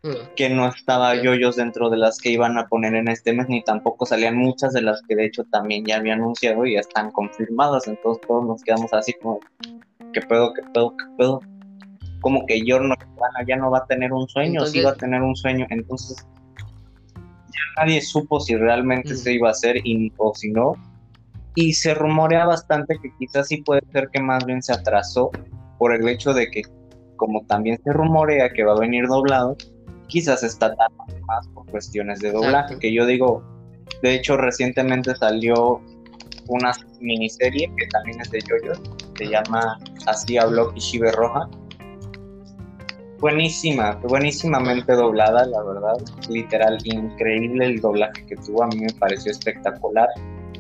[0.04, 0.34] Mm.
[0.36, 3.64] Que no estaba yoyos dentro de las que iban a poner en este mes, ni
[3.64, 7.12] tampoco salían muchas de las que de hecho también ya había anunciado y ya están
[7.12, 7.88] confirmadas.
[7.88, 9.40] Entonces todos nos quedamos así como,
[10.14, 11.40] ¿qué pedo, qué pedo, qué pedo?
[12.22, 12.96] Como que yo no,
[13.48, 15.68] ya no va a tener un sueño, sí Entonces- va a tener un sueño.
[15.70, 16.26] Entonces
[17.16, 19.18] ya nadie supo si realmente Mm.
[19.18, 20.74] se iba a hacer y, o si no.
[21.54, 25.30] Y se rumorea bastante que quizás sí puede ser que más bien se atrasó
[25.78, 26.62] por el hecho de que,
[27.18, 29.58] como también se rumorea que va a venir doblado,
[30.12, 32.78] quizás está tardando más por cuestiones de doblaje.
[32.78, 33.42] Que yo digo,
[34.04, 35.82] de hecho, recientemente salió
[36.48, 38.82] una miniserie que también es de JoJo,
[39.18, 41.50] se llama Así habló Kishibe Roja.
[43.20, 45.98] Buenísima, buenísimamente doblada, la verdad.
[46.30, 50.10] Literal, increíble el doblaje que tuvo, a mí me pareció espectacular.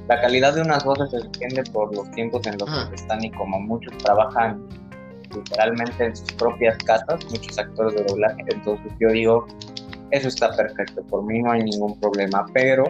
[0.08, 3.32] La calidad de unas voces se entiende por los tiempos en los que están y
[3.32, 4.64] como muchos trabajan
[5.36, 8.44] literalmente en sus propias casas, muchos actores de doblaje.
[8.48, 9.48] Entonces yo digo,
[10.12, 12.86] eso está perfecto, por mí no hay ningún problema, pero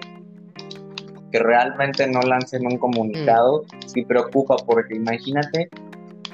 [1.31, 5.69] que realmente no lancen un comunicado sí preocupa, porque imagínate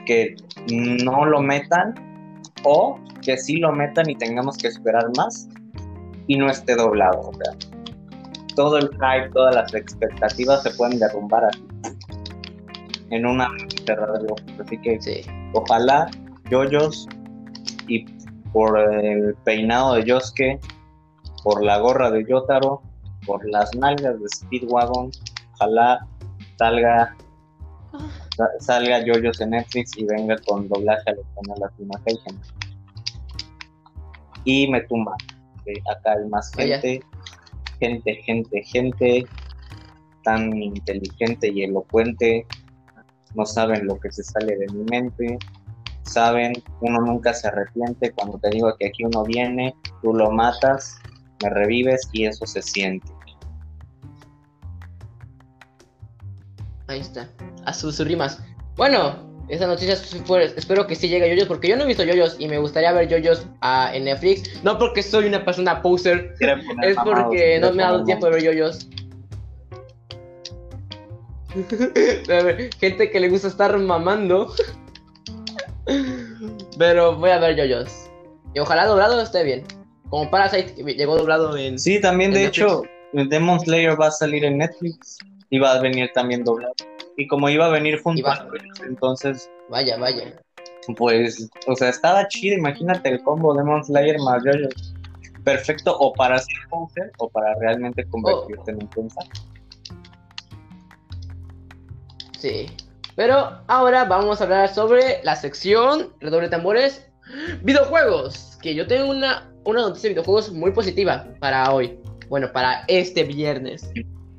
[0.06, 0.36] que
[0.72, 1.94] no lo metan
[2.64, 5.48] o que sí lo metan y tengamos que esperar más
[6.28, 7.30] y no esté doblado.
[7.30, 7.54] O sea,
[8.56, 11.64] todo el hype, todas las expectativas se pueden derrumbar así
[13.12, 13.50] en una
[13.86, 14.44] cerrada de ojos.
[14.60, 15.22] Así que Sí.
[15.58, 16.10] Ojalá
[16.52, 17.08] Yoyos
[17.88, 18.06] y
[18.54, 20.60] por el peinado de Yosuke,
[21.44, 22.82] por la gorra de Yotaro,
[23.26, 25.12] por las nalgas de Speedwagon,
[25.56, 26.06] ojalá
[26.58, 27.16] salga
[28.38, 32.32] sa- salga Yoyos en Netflix y venga con doblaje al español Latinoamérica.
[34.46, 35.16] Y me tumba.
[35.92, 37.02] acá hay más gente,
[37.82, 39.28] gente, gente, gente
[40.24, 42.46] tan inteligente y elocuente
[43.38, 45.38] no saben lo que se sale de mi mente,
[46.04, 50.98] saben, uno nunca se arrepiente cuando te digo que aquí uno viene, tú lo matas,
[51.44, 53.08] me revives y eso se siente.
[56.88, 57.30] Ahí está.
[57.66, 58.42] A sus, rimas.
[58.76, 59.18] Bueno,
[59.50, 59.94] esa noticia
[60.56, 62.92] espero que sí llegue a Yoyos porque yo no he visto Yoyos y me gustaría
[62.94, 64.64] ver Yoyos ah, en Netflix.
[64.64, 66.34] No porque soy una persona poser,
[66.82, 68.90] es porque no me ha dado tiempo de ver Yoyos.
[72.80, 74.54] Gente que le gusta estar mamando.
[76.78, 78.10] Pero voy a ver Yoyos.
[78.54, 79.64] Y ojalá doblado esté bien.
[80.10, 81.78] Como Parasite que llegó doblado en.
[81.78, 85.18] Sí, también de hecho, Demon Slayer va a salir en Netflix
[85.50, 86.74] y va a venir también doblado.
[87.18, 88.48] Y como iba a venir junto a
[88.88, 90.40] entonces, Vaya, vaya.
[90.96, 94.94] pues, o sea, estaba chido, imagínate el combo Demon Slayer más Yoyos.
[95.44, 96.58] Perfecto o para ser
[97.20, 99.26] o para realmente convertirte en un pensar.
[102.38, 102.68] Sí.
[103.16, 107.10] Pero ahora vamos a hablar sobre la sección Redoble Tambores
[107.64, 108.58] Videojuegos.
[108.62, 112.00] Que yo tengo una, una noticia de videojuegos muy positiva para hoy.
[112.30, 113.90] Bueno, para este viernes.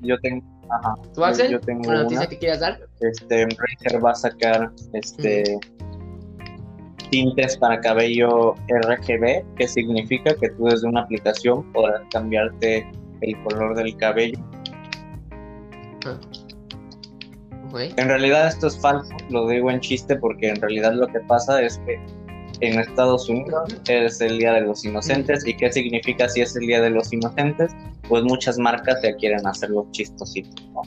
[0.01, 1.51] Yo tengo, ajá, ¿Tú, Axel?
[1.51, 2.29] yo tengo ¿Una noticia una.
[2.29, 2.81] que quieras dar?
[3.01, 5.59] este Razer va a sacar este
[7.11, 12.87] tintes para cabello RGB, que significa que tú desde una aplicación podrás cambiarte
[13.23, 14.39] el color del cabello.
[17.69, 17.81] Ok.
[17.97, 21.63] En realidad esto es falso, lo digo en chiste porque en realidad lo que pasa
[21.63, 22.01] es que
[22.61, 25.47] en Estados Unidos es el Día de los Inocentes.
[25.47, 27.73] ¿Y qué significa si es el Día de los Inocentes?
[28.09, 30.83] pues muchas marcas ya quieren hacer los chistositos, ¿no?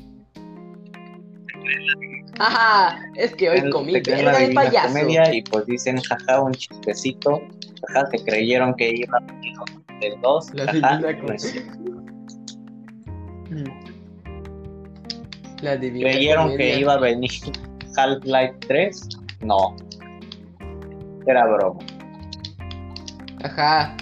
[2.39, 4.88] Ajá, es que hoy comí verga de payaso.
[4.88, 7.41] Comedia y pues dicen, jaja, un chistecito,
[7.88, 9.58] jaja, se creyeron que iba a venir
[10.00, 11.02] de dos, La jaja,
[15.62, 16.74] La divina creyeron comedia.
[16.76, 17.32] que iba a venir
[17.97, 19.10] Half-Life 3,
[19.41, 19.76] no,
[21.28, 21.80] era broma.
[23.43, 23.95] Ajá.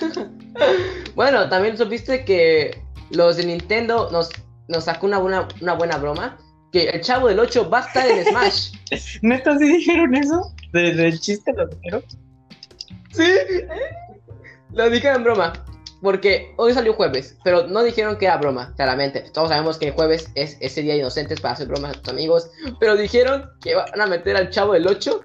[1.14, 4.30] bueno, también supiste que los de Nintendo nos,
[4.68, 6.38] nos sacó una buena, una buena broma.
[6.72, 8.72] Que el chavo del 8 va a estar en Smash.
[9.22, 10.54] ¿Neta sí dijeron eso?
[10.72, 12.02] ¿De- ¿Del chiste lo dijeron?
[13.10, 13.30] sí.
[14.72, 15.52] Lo dijeron en broma.
[16.02, 19.20] Porque hoy salió jueves, pero no dijeron que era broma, claramente.
[19.32, 22.12] Todos sabemos que el jueves es ese día de inocentes para hacer bromas a tus
[22.12, 22.50] amigos.
[22.80, 25.22] Pero dijeron que van a meter al chavo del 8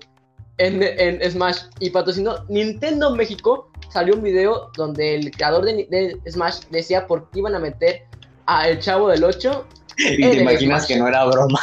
[0.60, 1.63] en, en Smash.
[1.80, 3.72] Y patrocinó Nintendo México.
[3.92, 8.04] Salió un video donde el creador de, de Smash decía por qué iban a meter
[8.46, 9.66] a el chavo del 8.
[9.98, 10.88] Y te imaginas Smash.
[10.88, 11.60] que no era broma.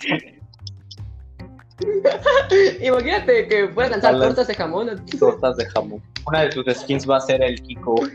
[2.80, 5.04] Imagínate que puedas lanzar tortas de jamón.
[5.18, 6.02] tortas de jamón.
[6.26, 7.94] Una de tus skins va a ser el Kiko.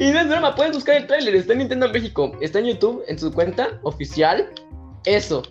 [0.00, 3.04] Y no es broma, puedes buscar el tráiler, está en Nintendo México, está en YouTube,
[3.06, 4.50] en su cuenta oficial.
[5.04, 5.42] Eso,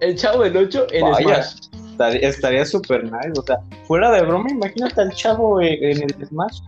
[0.00, 1.42] el chavo del 8 en Vaya.
[1.44, 2.20] Smash.
[2.22, 3.38] Estaría- súper nice.
[3.38, 6.58] O sea, fuera de broma, imagínate al chavo en, en el Smash.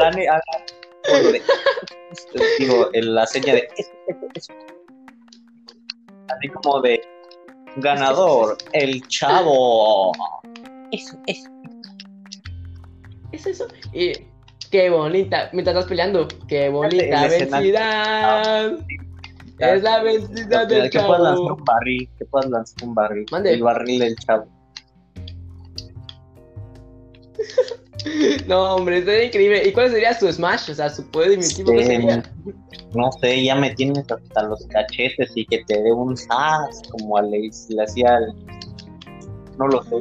[0.00, 0.42] Haga
[1.02, 1.42] todo de-
[2.60, 3.68] digo, en la seña de.
[6.28, 7.00] Así como de
[7.76, 10.12] ganador, el chavo.
[10.92, 11.48] Eso, eso.
[13.32, 13.66] ¿Es eso?
[13.92, 14.12] Y
[14.70, 18.76] qué bonita, mientras estás peleando, qué bonita vencida.
[19.58, 21.56] Es la vencida del que puedas lanzar chavo.
[21.56, 23.26] un barril, que puedas lanzar un barril.
[23.30, 23.54] Mande.
[23.54, 24.46] El barril del chavo.
[28.46, 29.62] No, hombre, sería increíble.
[29.68, 30.70] ¿Y cuál sería su Smash?
[30.70, 32.22] O sea, su poder diminutivo, ¿qué sería?
[32.94, 37.16] no sé, ya me tienes hasta los cachetes y que te dé un sas como
[37.18, 38.34] a le, le hacía al-
[39.58, 39.96] No lo sé.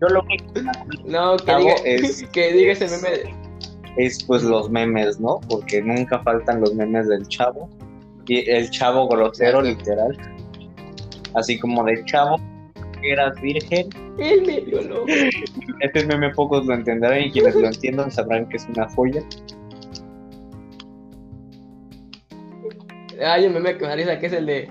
[0.00, 0.36] Yo lo que
[1.04, 3.08] No, que diga, es- que diga ese meme.
[3.10, 3.34] de-
[3.96, 5.40] es pues los memes, ¿no?
[5.48, 7.68] Porque nunca faltan los memes del chavo.
[8.26, 10.16] Y el chavo grosero, literal.
[11.34, 12.36] Así como de chavo,
[13.00, 13.88] que eras virgen.
[14.18, 15.04] Él me violó.
[15.80, 19.22] Este meme pocos lo entenderán y quienes lo entiendan sabrán que es una joya.
[23.24, 24.70] Hay un meme que me risa que es el de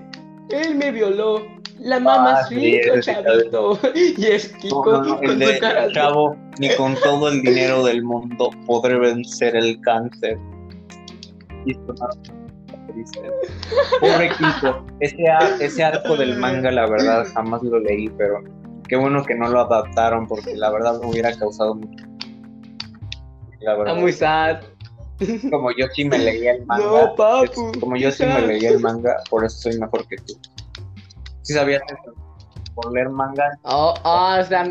[0.50, 1.46] Él me violó.
[1.80, 3.80] La mamá Ah, sí, sí, chavito.
[3.96, 5.60] Y es Kiko no, el con de
[5.94, 10.40] chavo, ni con todo el dinero del mundo podré vencer el cáncer.
[11.66, 12.37] No
[13.04, 13.32] triste.
[14.00, 14.86] Pobre Kiko.
[15.00, 18.40] Ese, ar- ese arco del manga, la verdad, jamás lo leí, pero
[18.88, 22.06] qué bueno que no lo adaptaron porque la verdad me hubiera causado mucho.
[23.62, 24.60] La Está verdad, muy sad.
[25.50, 27.44] como yo sí me leía el manga, No, papu.
[27.72, 30.34] es- como yo sí me leía el manga, por eso soy mejor que tú.
[31.42, 32.14] ¿Sí sabías eso?
[32.76, 34.70] Por leer manga, Oh, oh, o sea,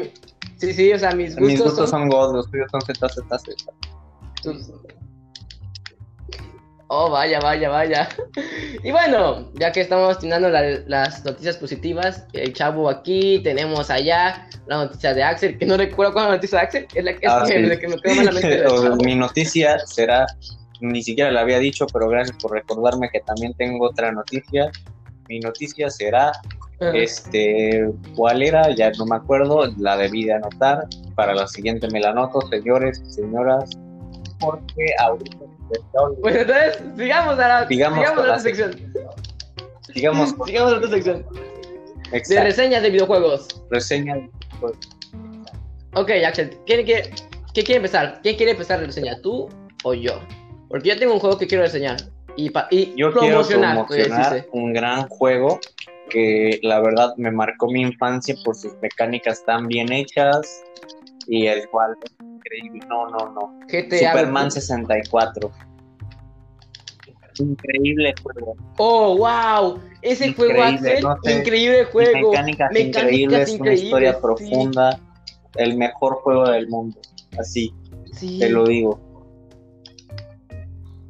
[0.59, 2.03] sí, sí, o sea, mis gustos, mis gustos son...
[2.03, 3.73] son God, los tuyos son Z, Z, Z.
[4.43, 4.71] tus-
[6.89, 8.09] Oh, vaya, vaya, vaya.
[8.85, 14.47] Y bueno, ya que estamos tirando la- las noticias positivas, el chavo aquí, tenemos allá
[14.67, 17.13] la noticia de Axel, que no recuerdo cuál es la noticia de Axel, es la
[17.17, 17.67] que, es Ah, que, sí.
[17.67, 18.65] la que me quedó más la mente.
[19.05, 20.27] Mi noticia será,
[20.81, 24.71] ni siquiera la había dicho, pero gracias por recordarme que también tengo otra noticia.
[25.29, 26.29] Mi noticia será,
[26.81, 26.93] Ajá.
[26.95, 28.71] este, ¿cuál era?
[28.77, 30.87] Ya no me acuerdo, la debí de anotar.
[31.17, 33.71] Para la siguiente me la anoto, señores señoras,
[34.39, 35.37] porque ahorita.
[36.21, 38.93] Pues entonces, sigamos a la, Sigamos sigamos a la la otra sección.
[39.93, 41.27] Sigamos Sigamos a la otra sección.
[42.11, 43.49] De exacto, reseñas de videojuegos.
[43.71, 44.17] reseña.
[44.61, 44.75] pues,
[45.95, 47.11] Ok, Axel, ¿quién quiere,
[47.55, 48.21] ¿qué quiere empezar?
[48.23, 49.21] ¿Quién quiere empezar la reseña?
[49.23, 49.49] ¿Tú
[49.83, 50.21] o yo?
[50.69, 51.97] Porque yo tengo un juego que quiero reseñar
[52.37, 54.47] y, pa- y Yo quiero promocionar.
[54.53, 55.59] un gran juego
[56.11, 60.63] que la verdad me marcó mi infancia por sus mecánicas tan bien hechas
[61.27, 61.97] y el cual
[62.47, 62.87] increíble.
[62.89, 63.61] No, no, no.
[63.69, 64.13] GTA.
[64.13, 65.51] Superman 64.
[67.39, 68.57] Increíble juego.
[68.79, 69.81] Oh, wow.
[70.03, 71.03] Ese juego, Increíble, Axel.
[71.05, 71.39] no sé.
[71.39, 72.31] Increíble juego.
[72.31, 74.19] mecánicas, mecánicas increíbles, una historia sí.
[74.23, 75.01] profunda.
[75.57, 76.99] El mejor juego del mundo.
[77.39, 77.73] Así,
[78.13, 78.39] Sí.
[78.39, 79.01] te lo digo.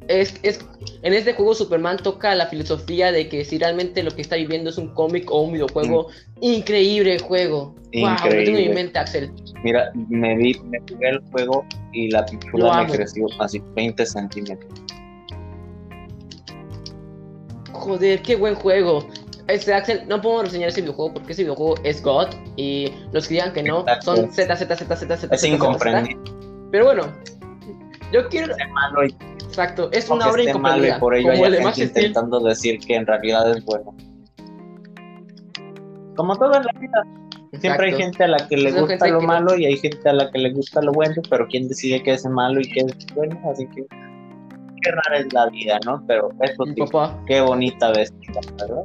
[0.07, 0.65] Es, es,
[1.01, 4.69] en este juego Superman toca la filosofía de que si realmente lo que está viviendo
[4.69, 6.07] es un cómic o un videojuego,
[6.39, 7.75] increíble juego.
[7.93, 8.73] Wow, lo tengo en mi Increíble.
[8.73, 9.31] mente, Axel.
[9.63, 14.71] Mira, me vi, me jugué el juego y la pichula me creció así 20 centímetros.
[17.71, 19.07] Joder, qué buen juego.
[19.47, 23.35] este Axel, no podemos reseñar ese videojuego porque ese videojuego es God y los que
[23.35, 25.35] digan que no son Z, Z, Z, Z, Z.
[25.35, 26.17] Es incomprendible.
[26.71, 27.13] Pero bueno,
[28.11, 28.55] yo quiero.
[28.55, 29.15] Es malo y
[29.57, 30.99] Exacto, es una obra esté malo y incomprendida.
[30.99, 33.95] por ello como hay el gente intentando decir que en realidad es bueno.
[36.15, 37.03] Como todo en la vida,
[37.59, 40.13] siempre hay gente a la que le gusta lo que- malo y hay gente a
[40.13, 43.15] la que le gusta lo bueno, pero quién decide qué es malo y qué es
[43.15, 46.03] bueno, así que qué rara es la vida, ¿no?
[46.05, 47.19] Pero eso sí, papá.
[47.25, 48.83] qué bonita vestida, ¿verdad?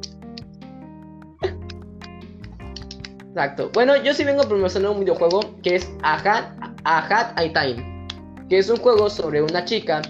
[3.28, 3.70] Exacto.
[3.74, 6.46] Bueno, yo sí vengo a promocionar un videojuego que es A Hat,
[6.84, 8.08] A Hat I Time.
[8.48, 10.00] Que es un juego sobre una chica.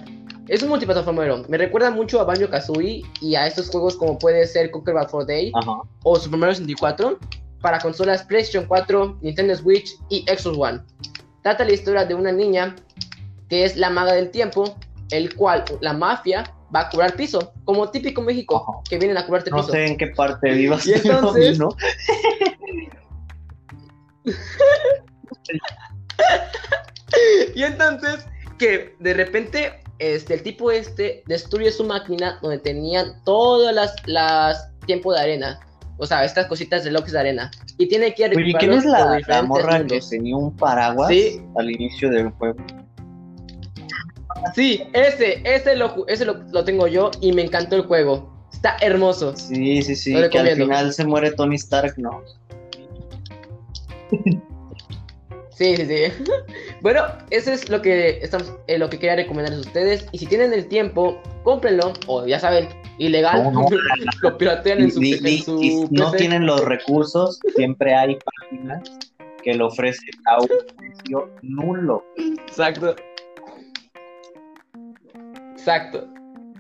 [0.49, 1.45] Es un multiplataformero.
[1.49, 5.09] Me recuerda mucho a Banjo Kazooie y a estos juegos como puede ser Conquer Bad
[5.09, 5.82] for Day Ajá.
[6.03, 7.18] o Super Mario 64
[7.61, 10.80] para consolas PlayStation 4, Nintendo Switch y Xbox One.
[11.43, 12.74] Trata la historia de una niña
[13.49, 14.76] que es la maga del tiempo,
[15.11, 18.80] el cual la mafia va a curar piso, como típico México, Ajá.
[18.88, 19.70] que vienen a curarte No piso.
[19.72, 21.68] sé en qué parte vivas, Y entonces- ¿no?
[27.55, 28.26] Y entonces,
[28.59, 34.70] que de repente, este, el tipo este destruye su máquina donde tenían todas las, las
[34.86, 35.61] tiempo de arena.
[35.99, 37.51] O sea, estas cositas de locks de arena.
[37.78, 38.84] Y tiene que Oye, ¿quién recuperarlos
[39.22, 41.40] es la, morra que tenía un paraguas Sí.
[41.57, 42.59] al inicio del juego?
[44.55, 48.32] Sí, ese, ese, lo, ese lo, lo tengo yo y me encantó el juego.
[48.53, 49.36] Está hermoso.
[49.36, 52.22] Sí, sí, sí, que al final se muere Tony Stark, ¿no?
[55.55, 56.24] Sí, sí, sí.
[56.80, 60.07] bueno, eso es lo que estamos, eh, lo que quería recomendarles a ustedes.
[60.12, 61.92] Y si tienen el tiempo, cómprenlo.
[62.07, 63.44] O ya saben, ilegal.
[63.53, 63.66] No, no.
[64.22, 68.16] lo piratean en su, Y- en y- su y no tienen los recursos, siempre hay
[68.40, 68.82] páginas
[69.42, 72.05] que lo ofrecen a un precio nulo.
[72.16, 72.94] Exacto.
[75.53, 76.09] Exacto.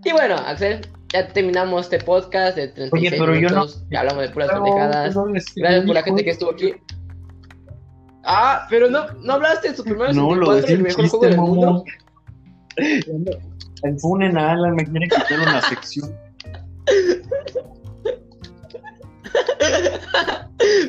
[0.04, 0.80] Y bueno, Axel,
[1.12, 3.66] ya terminamos este podcast de 36 Oye, pero yo no-.
[3.90, 5.14] Ya hablamos de puras pendejadas.
[5.14, 6.74] No, Gracias por la gente que estuvo aquí.
[8.24, 11.36] Ah, pero no, no hablaste de Super Mario No, lo 64, el mejor juego del
[11.36, 11.84] mundo.
[13.82, 16.14] Enfunen a Alan, me quieren quitar una sección.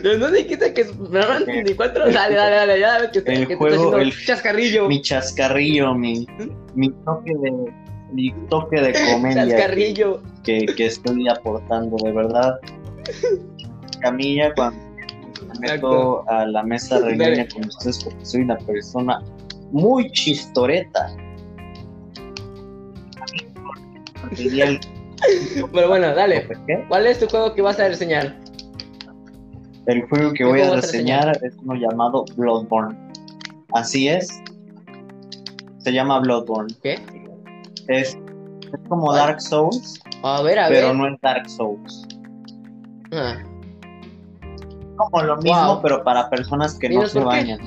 [0.03, 2.11] Pero no dijiste que es Super Mario 64.
[2.11, 4.87] Dale, dale, dale, ya ves que, El que te juego, el- chascarrillo.
[4.87, 6.27] Mi chascarrillo, mi,
[6.75, 7.51] mi toque de
[8.11, 10.21] mi toque de comedia Chascarrillo.
[10.43, 12.59] que, que estoy aportando, de verdad.
[14.01, 14.79] Camilla, cuando
[15.59, 17.47] me meto a la mesa reñoña Dale.
[17.49, 19.21] con ustedes porque soy una persona
[19.71, 21.15] muy chistoreta.
[25.71, 26.47] Pero bueno, dale.
[26.87, 28.35] ¿Cuál es tu juego que vas a reseñar?
[29.85, 32.97] El juego que ¿Qué voy a reseñar es uno llamado Bloodborne.
[33.73, 34.29] Así es.
[35.79, 36.73] Se llama Bloodborne.
[36.81, 36.99] ¿Qué?
[37.87, 38.17] Es,
[38.73, 39.13] es como.
[39.13, 40.95] Dark Souls, A ver, a pero ver.
[40.95, 42.07] no es Dark Souls.
[43.11, 43.35] Ah,
[44.95, 45.81] Como lo mismo, Wow.
[45.81, 47.59] pero para personas que no se bañan.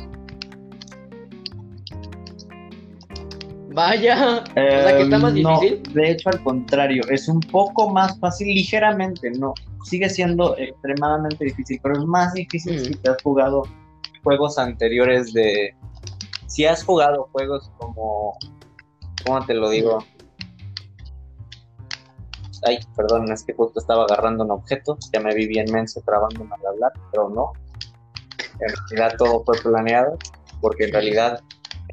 [3.74, 4.42] vaya.
[4.42, 5.82] o sea que está más Eh, no, difícil.
[5.94, 9.52] de hecho, al contrario, es un poco más fácil, ligeramente, no.
[9.84, 12.84] Sigue siendo extremadamente difícil, pero es más difícil Mm.
[12.84, 13.64] si te has jugado
[14.24, 15.74] juegos anteriores de.
[16.46, 18.32] Si has jugado juegos como.
[19.26, 19.98] ¿Cómo te lo digo?
[22.66, 26.50] Ay, perdón, es que justo estaba agarrando un objeto, ya me vi bien menso trabándome
[26.54, 27.52] al hablar, pero no.
[28.60, 30.16] En realidad todo fue planeado,
[30.60, 31.40] porque en realidad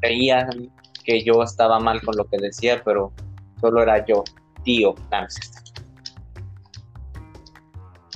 [0.00, 0.72] creían
[1.04, 3.12] que yo estaba mal con lo que decía, pero
[3.60, 4.24] solo era yo,
[4.64, 4.94] tío.
[5.10, 5.26] Nah.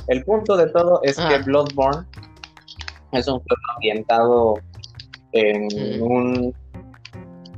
[0.09, 1.29] El punto de todo es Ah.
[1.29, 2.07] que Bloodborne
[3.13, 4.55] es un juego ambientado
[5.33, 6.55] en un...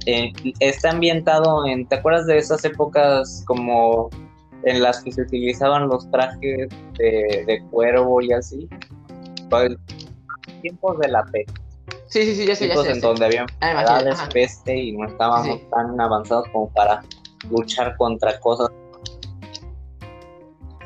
[0.06, 1.86] en- está ambientado en...
[1.86, 4.10] ¿Te acuerdas de esas épocas como
[4.64, 8.68] en las que se utilizaban los trajes de, de cuervo y así?
[9.48, 9.72] Pues,
[10.62, 11.52] tiempos de la peste
[12.06, 12.88] Sí, sí, sí, ya sé, ya sé.
[12.90, 13.00] en sé.
[13.00, 15.66] donde había Ah, enfermedades, peste y no estábamos Sí, sí.
[15.70, 17.02] tan avanzados como para
[17.48, 18.68] luchar contra cosas.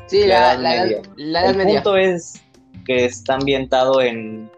[0.07, 0.97] Sí, la la, Edad Media.
[0.97, 1.73] edad- la edad El media.
[1.83, 2.41] punto es
[2.85, 4.51] que está ambientado en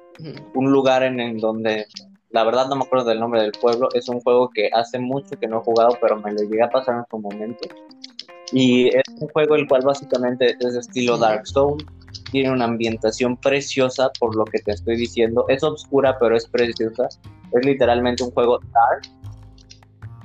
[0.55, 1.86] un lugar en, en donde,
[2.32, 5.38] la verdad no me acuerdo del nombre del pueblo, es un juego que hace mucho
[5.39, 7.70] que no he jugado, pero me lo llegué a pasar en su momento.
[8.52, 11.18] Y es un juego el cual básicamente es de estilo.
[11.18, 11.84] Dark Souls,
[12.32, 17.08] tiene una ambientación preciosa por lo que te estoy diciendo, es oscura pero es preciosa,
[17.54, 19.02] es literalmente un juego dark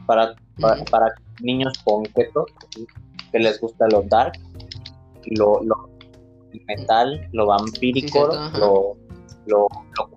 [0.06, 0.34] para,
[0.90, 2.46] para, niños ponquetos
[3.32, 4.32] que les gusta lo dark,
[5.26, 5.88] lo, lo
[6.66, 8.96] metal, lo vampírico, lo,
[9.46, 10.10] lo, lo-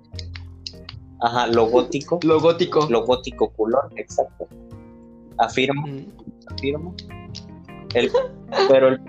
[1.21, 2.87] ajá, lo gótico, Lo gótico.
[2.89, 4.47] lo gótico culón, exacto.
[5.37, 5.87] Afirmo,
[6.47, 6.93] afirmo.
[7.95, 8.11] El,
[8.67, 9.01] pero el,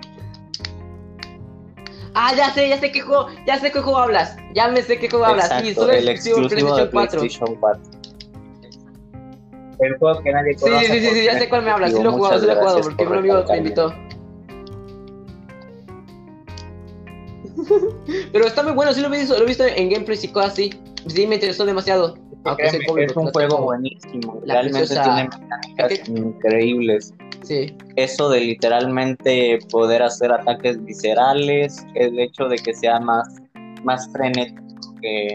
[2.19, 4.35] Ah, ya sé, ya sé qué juego, ya sé qué juego hablas.
[4.55, 5.53] Ya me sé qué juego hablas.
[5.61, 7.83] Sí, solo el exclusivo exclusivo de PlayStation 4.
[7.83, 8.01] PlayStation
[8.79, 9.77] 4.
[9.79, 10.85] El juego que nadie Sí, conoce.
[10.87, 11.93] sí, sí, sí, porque ya sé cuál me hablas.
[11.93, 13.57] Sí lo he jugado, sí lo he jugado porque por un amigo recalcarme.
[13.61, 13.93] invitó.
[18.31, 20.53] Pero está muy bueno, sí lo he visto, lo he visto en gameplays y cosas
[20.53, 20.71] así.
[21.07, 22.17] Sí, me interesó demasiado.
[22.55, 24.39] Créeme, pobre, es un juego buenísimo.
[24.45, 27.13] La Realmente tiene mecánicas increíbles.
[27.43, 27.75] Sí.
[27.95, 33.27] Eso de literalmente poder hacer ataques viscerales, el hecho de que sea más,
[33.83, 34.61] más frenético
[35.01, 35.33] que.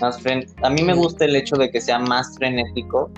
[0.00, 3.10] Más fren- A mí me gusta el hecho de que sea más frenético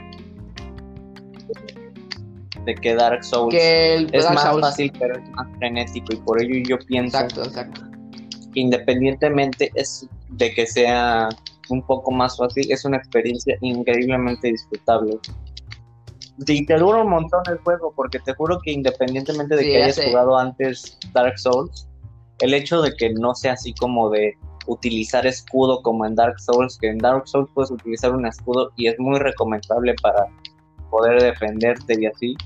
[2.64, 3.54] de que Dark Souls.
[3.54, 4.60] Que el es Dark más Souls.
[4.66, 7.82] fácil, pero es más frenético y por ello yo pienso Exacto, exacto.
[8.52, 11.28] que independientemente es de que sea
[11.72, 15.18] un poco más fácil, es una experiencia increíblemente disfrutable.
[16.46, 19.78] Y te dura un montón el juego, porque te juro que independientemente de Sí, que
[19.78, 20.08] ya hayas sé.
[20.08, 21.88] jugado antes Dark Souls,
[22.40, 24.34] el hecho de que no sea así como de
[24.66, 28.86] utilizar escudo como en Dark Souls, que en Dark Souls puedes utilizar un escudo y
[28.86, 30.26] es muy recomendable para
[30.90, 32.36] poder defenderte y así.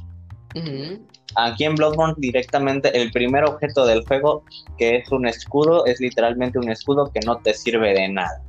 [1.37, 4.43] Aquí en Bloodborne directamente el primer objeto del juego,
[4.79, 8.43] que es un escudo, es literalmente un escudo que no te sirve de nada.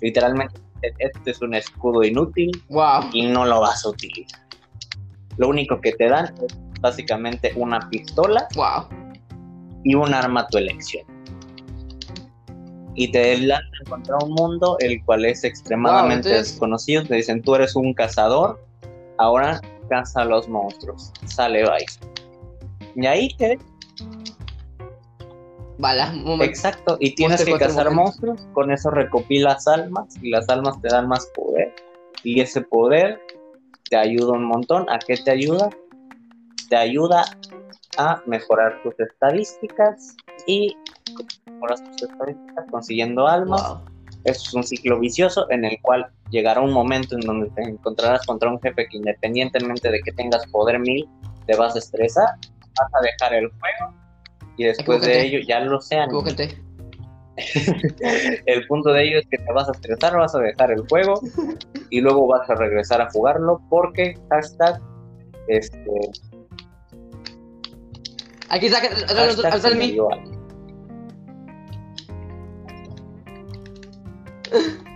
[0.00, 3.10] Literalmente este es un escudo inútil Wow.
[3.12, 4.40] y no lo vas a utilizar.
[5.36, 8.88] Lo único que te dan es básicamente una pistola Wow.
[9.84, 11.04] y un arma a tu elección.
[12.94, 17.04] Y te lanzan contra un mundo el cual es extremadamente Wow, desconocido.
[17.04, 18.64] Te dicen, tú eres un cazador,
[19.18, 21.12] ahora caza a los monstruos.
[21.26, 21.86] Sale, bye.
[22.96, 23.58] Y ahí te
[26.42, 31.08] Exacto, y tienes que cazar monstruos, con eso recopilas almas y las almas te dan
[31.08, 31.72] más poder.
[32.24, 33.20] Y ese poder
[33.88, 34.90] te ayuda un montón.
[34.90, 35.70] ¿A qué te ayuda?
[36.68, 37.24] Te ayuda
[37.96, 40.16] a mejorar tus estadísticas
[40.46, 40.76] y
[41.46, 43.62] mejoras tus estadísticas consiguiendo almas.
[43.68, 43.80] Wow.
[44.24, 48.26] Eso es un ciclo vicioso en el cual llegará un momento en donde te encontrarás
[48.26, 51.08] contra un jefe que independientemente de que tengas poder mil,
[51.46, 52.28] te vas a estresar,
[52.76, 54.07] vas a dejar el juego
[54.58, 56.10] y después de ello ya lo sean.
[58.46, 61.20] El punto de ello es que te vas a estresar, vas a dejar el juego
[61.90, 64.80] y luego vas a regresar a jugarlo porque hashtag
[65.46, 65.80] este
[68.50, 68.88] Aquí saca.
[69.52, 69.96] Alza el mí.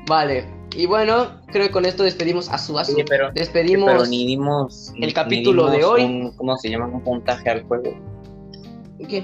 [0.08, 0.46] Vale.
[0.74, 2.94] Y bueno, creo que con esto despedimos a Suazu.
[2.94, 3.90] Oye, pero, Despedimos.
[3.90, 6.02] pero ni dimos el ni capítulo de dimos hoy.
[6.04, 6.86] un- ¿cómo se llama?
[6.86, 7.92] un puntaje al juego
[9.08, 9.22] ¿Qué?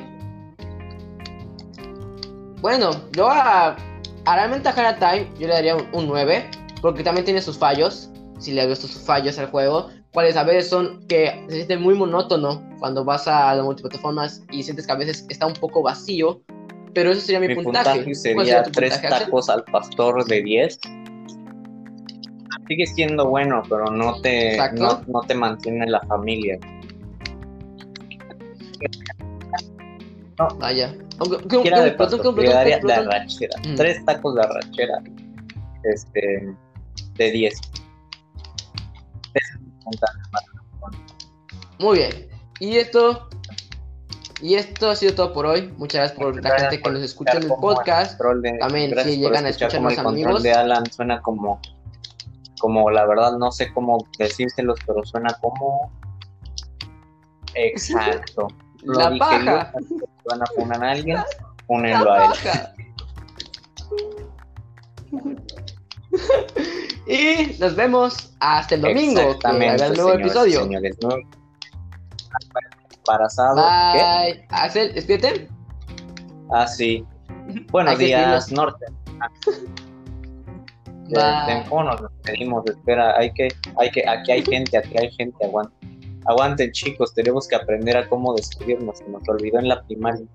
[2.61, 3.77] Bueno, yo a,
[4.25, 6.51] a realmente a Time yo le daría un, un 9,
[6.83, 10.69] porque también tiene sus fallos, si le visto sus fallos al juego, cuales a veces
[10.69, 14.97] son que se siente muy monótono cuando vas a las multiplataformas y sientes que a
[14.97, 16.41] veces está un poco vacío,
[16.95, 18.03] pero eso sería mi, mi puntaje.
[18.05, 19.27] puntaje ¿Cuál sería tu tres puntaje, Axel?
[19.27, 20.79] tacos al pastor de 10
[22.67, 26.59] sigue siendo bueno pero no te no, no te mantiene la familia
[30.59, 30.95] Vaya.
[31.19, 33.09] Que de daría Plutón.
[33.09, 33.59] arrachera.
[33.67, 33.75] Mm.
[33.75, 35.03] Tres tacos de arrachera.
[35.85, 36.55] Este.
[37.15, 37.61] De 10.
[41.79, 42.29] Muy bien.
[42.61, 43.29] Y esto.
[44.41, 45.73] Y esto ha sido todo por hoy.
[45.79, 48.21] Muchas gracias por la gente que nos escucha en el podcast.
[48.61, 50.43] También, si llegan a escuchar más el amigos.
[50.43, 51.61] de Alan suena como.
[52.61, 55.93] Como la verdad, no sé cómo decírselos, pero suena como.
[57.55, 58.49] Exacto.
[58.83, 59.73] La paja.
[60.29, 61.27] Van a poner a alguien, La
[61.67, 62.33] pónenlo a él.
[67.07, 69.21] y nos vemos hasta el domingo.
[69.21, 70.63] Exactamente, el nuevo señores episodio.
[70.63, 71.11] señores, ¿no?
[72.99, 73.57] Embarazado.
[73.93, 73.99] ¿Qué?
[73.99, 74.47] Bye.
[74.51, 75.49] Axel, despídete.
[76.53, 77.05] Ah, sí.
[77.71, 78.53] Buenos días.
[78.53, 78.87] Norte.
[81.09, 81.65] Bye.
[81.69, 82.67] ¿Cómo nos despedimos?
[82.67, 83.49] Espera, hay que,
[83.79, 85.98] hay que, aquí hay gente, aquí hay gente, aguanten.
[86.29, 90.27] Aguanten, chicos, tenemos que aprender a cómo despedirnos, se nos olvidó en la primaria.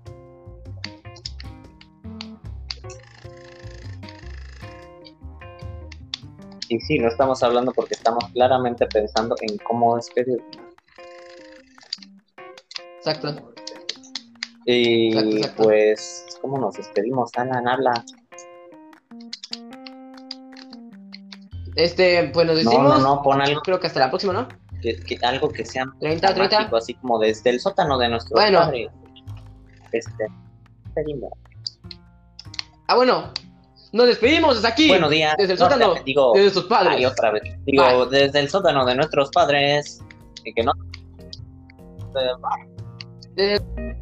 [6.68, 10.44] Y sí, no estamos hablando porque estamos claramente pensando en cómo despedirnos.
[12.98, 13.52] Exacto.
[14.66, 15.62] Y Exacto, exacto.
[15.62, 17.30] pues, ¿cómo nos despedimos?
[17.36, 18.04] Alan, habla.
[21.76, 22.98] Este, pues nos No, decimos.
[23.00, 24.48] no, no, pon algo Creo que hasta la próxima, ¿no?
[24.84, 26.48] Que, que- algo que sea 30, 30.
[26.48, 28.58] dramático, así como desde el sótano de nuestro Bueno.
[28.60, 28.90] padre.
[29.92, 30.26] Este.
[32.88, 33.32] Ah, bueno.
[33.92, 34.88] Nos despedimos desde aquí.
[34.88, 35.34] Buenos días.
[35.38, 35.94] Desde el No, sótano.
[36.04, 36.32] digo,
[36.68, 36.94] padres.
[36.96, 37.42] ay, otra vez.
[37.64, 40.00] Digo, desde el sótano de nuestros padres.
[40.44, 40.72] Que no.
[42.16, 42.34] Eh,
[43.34, 43.93] Desde-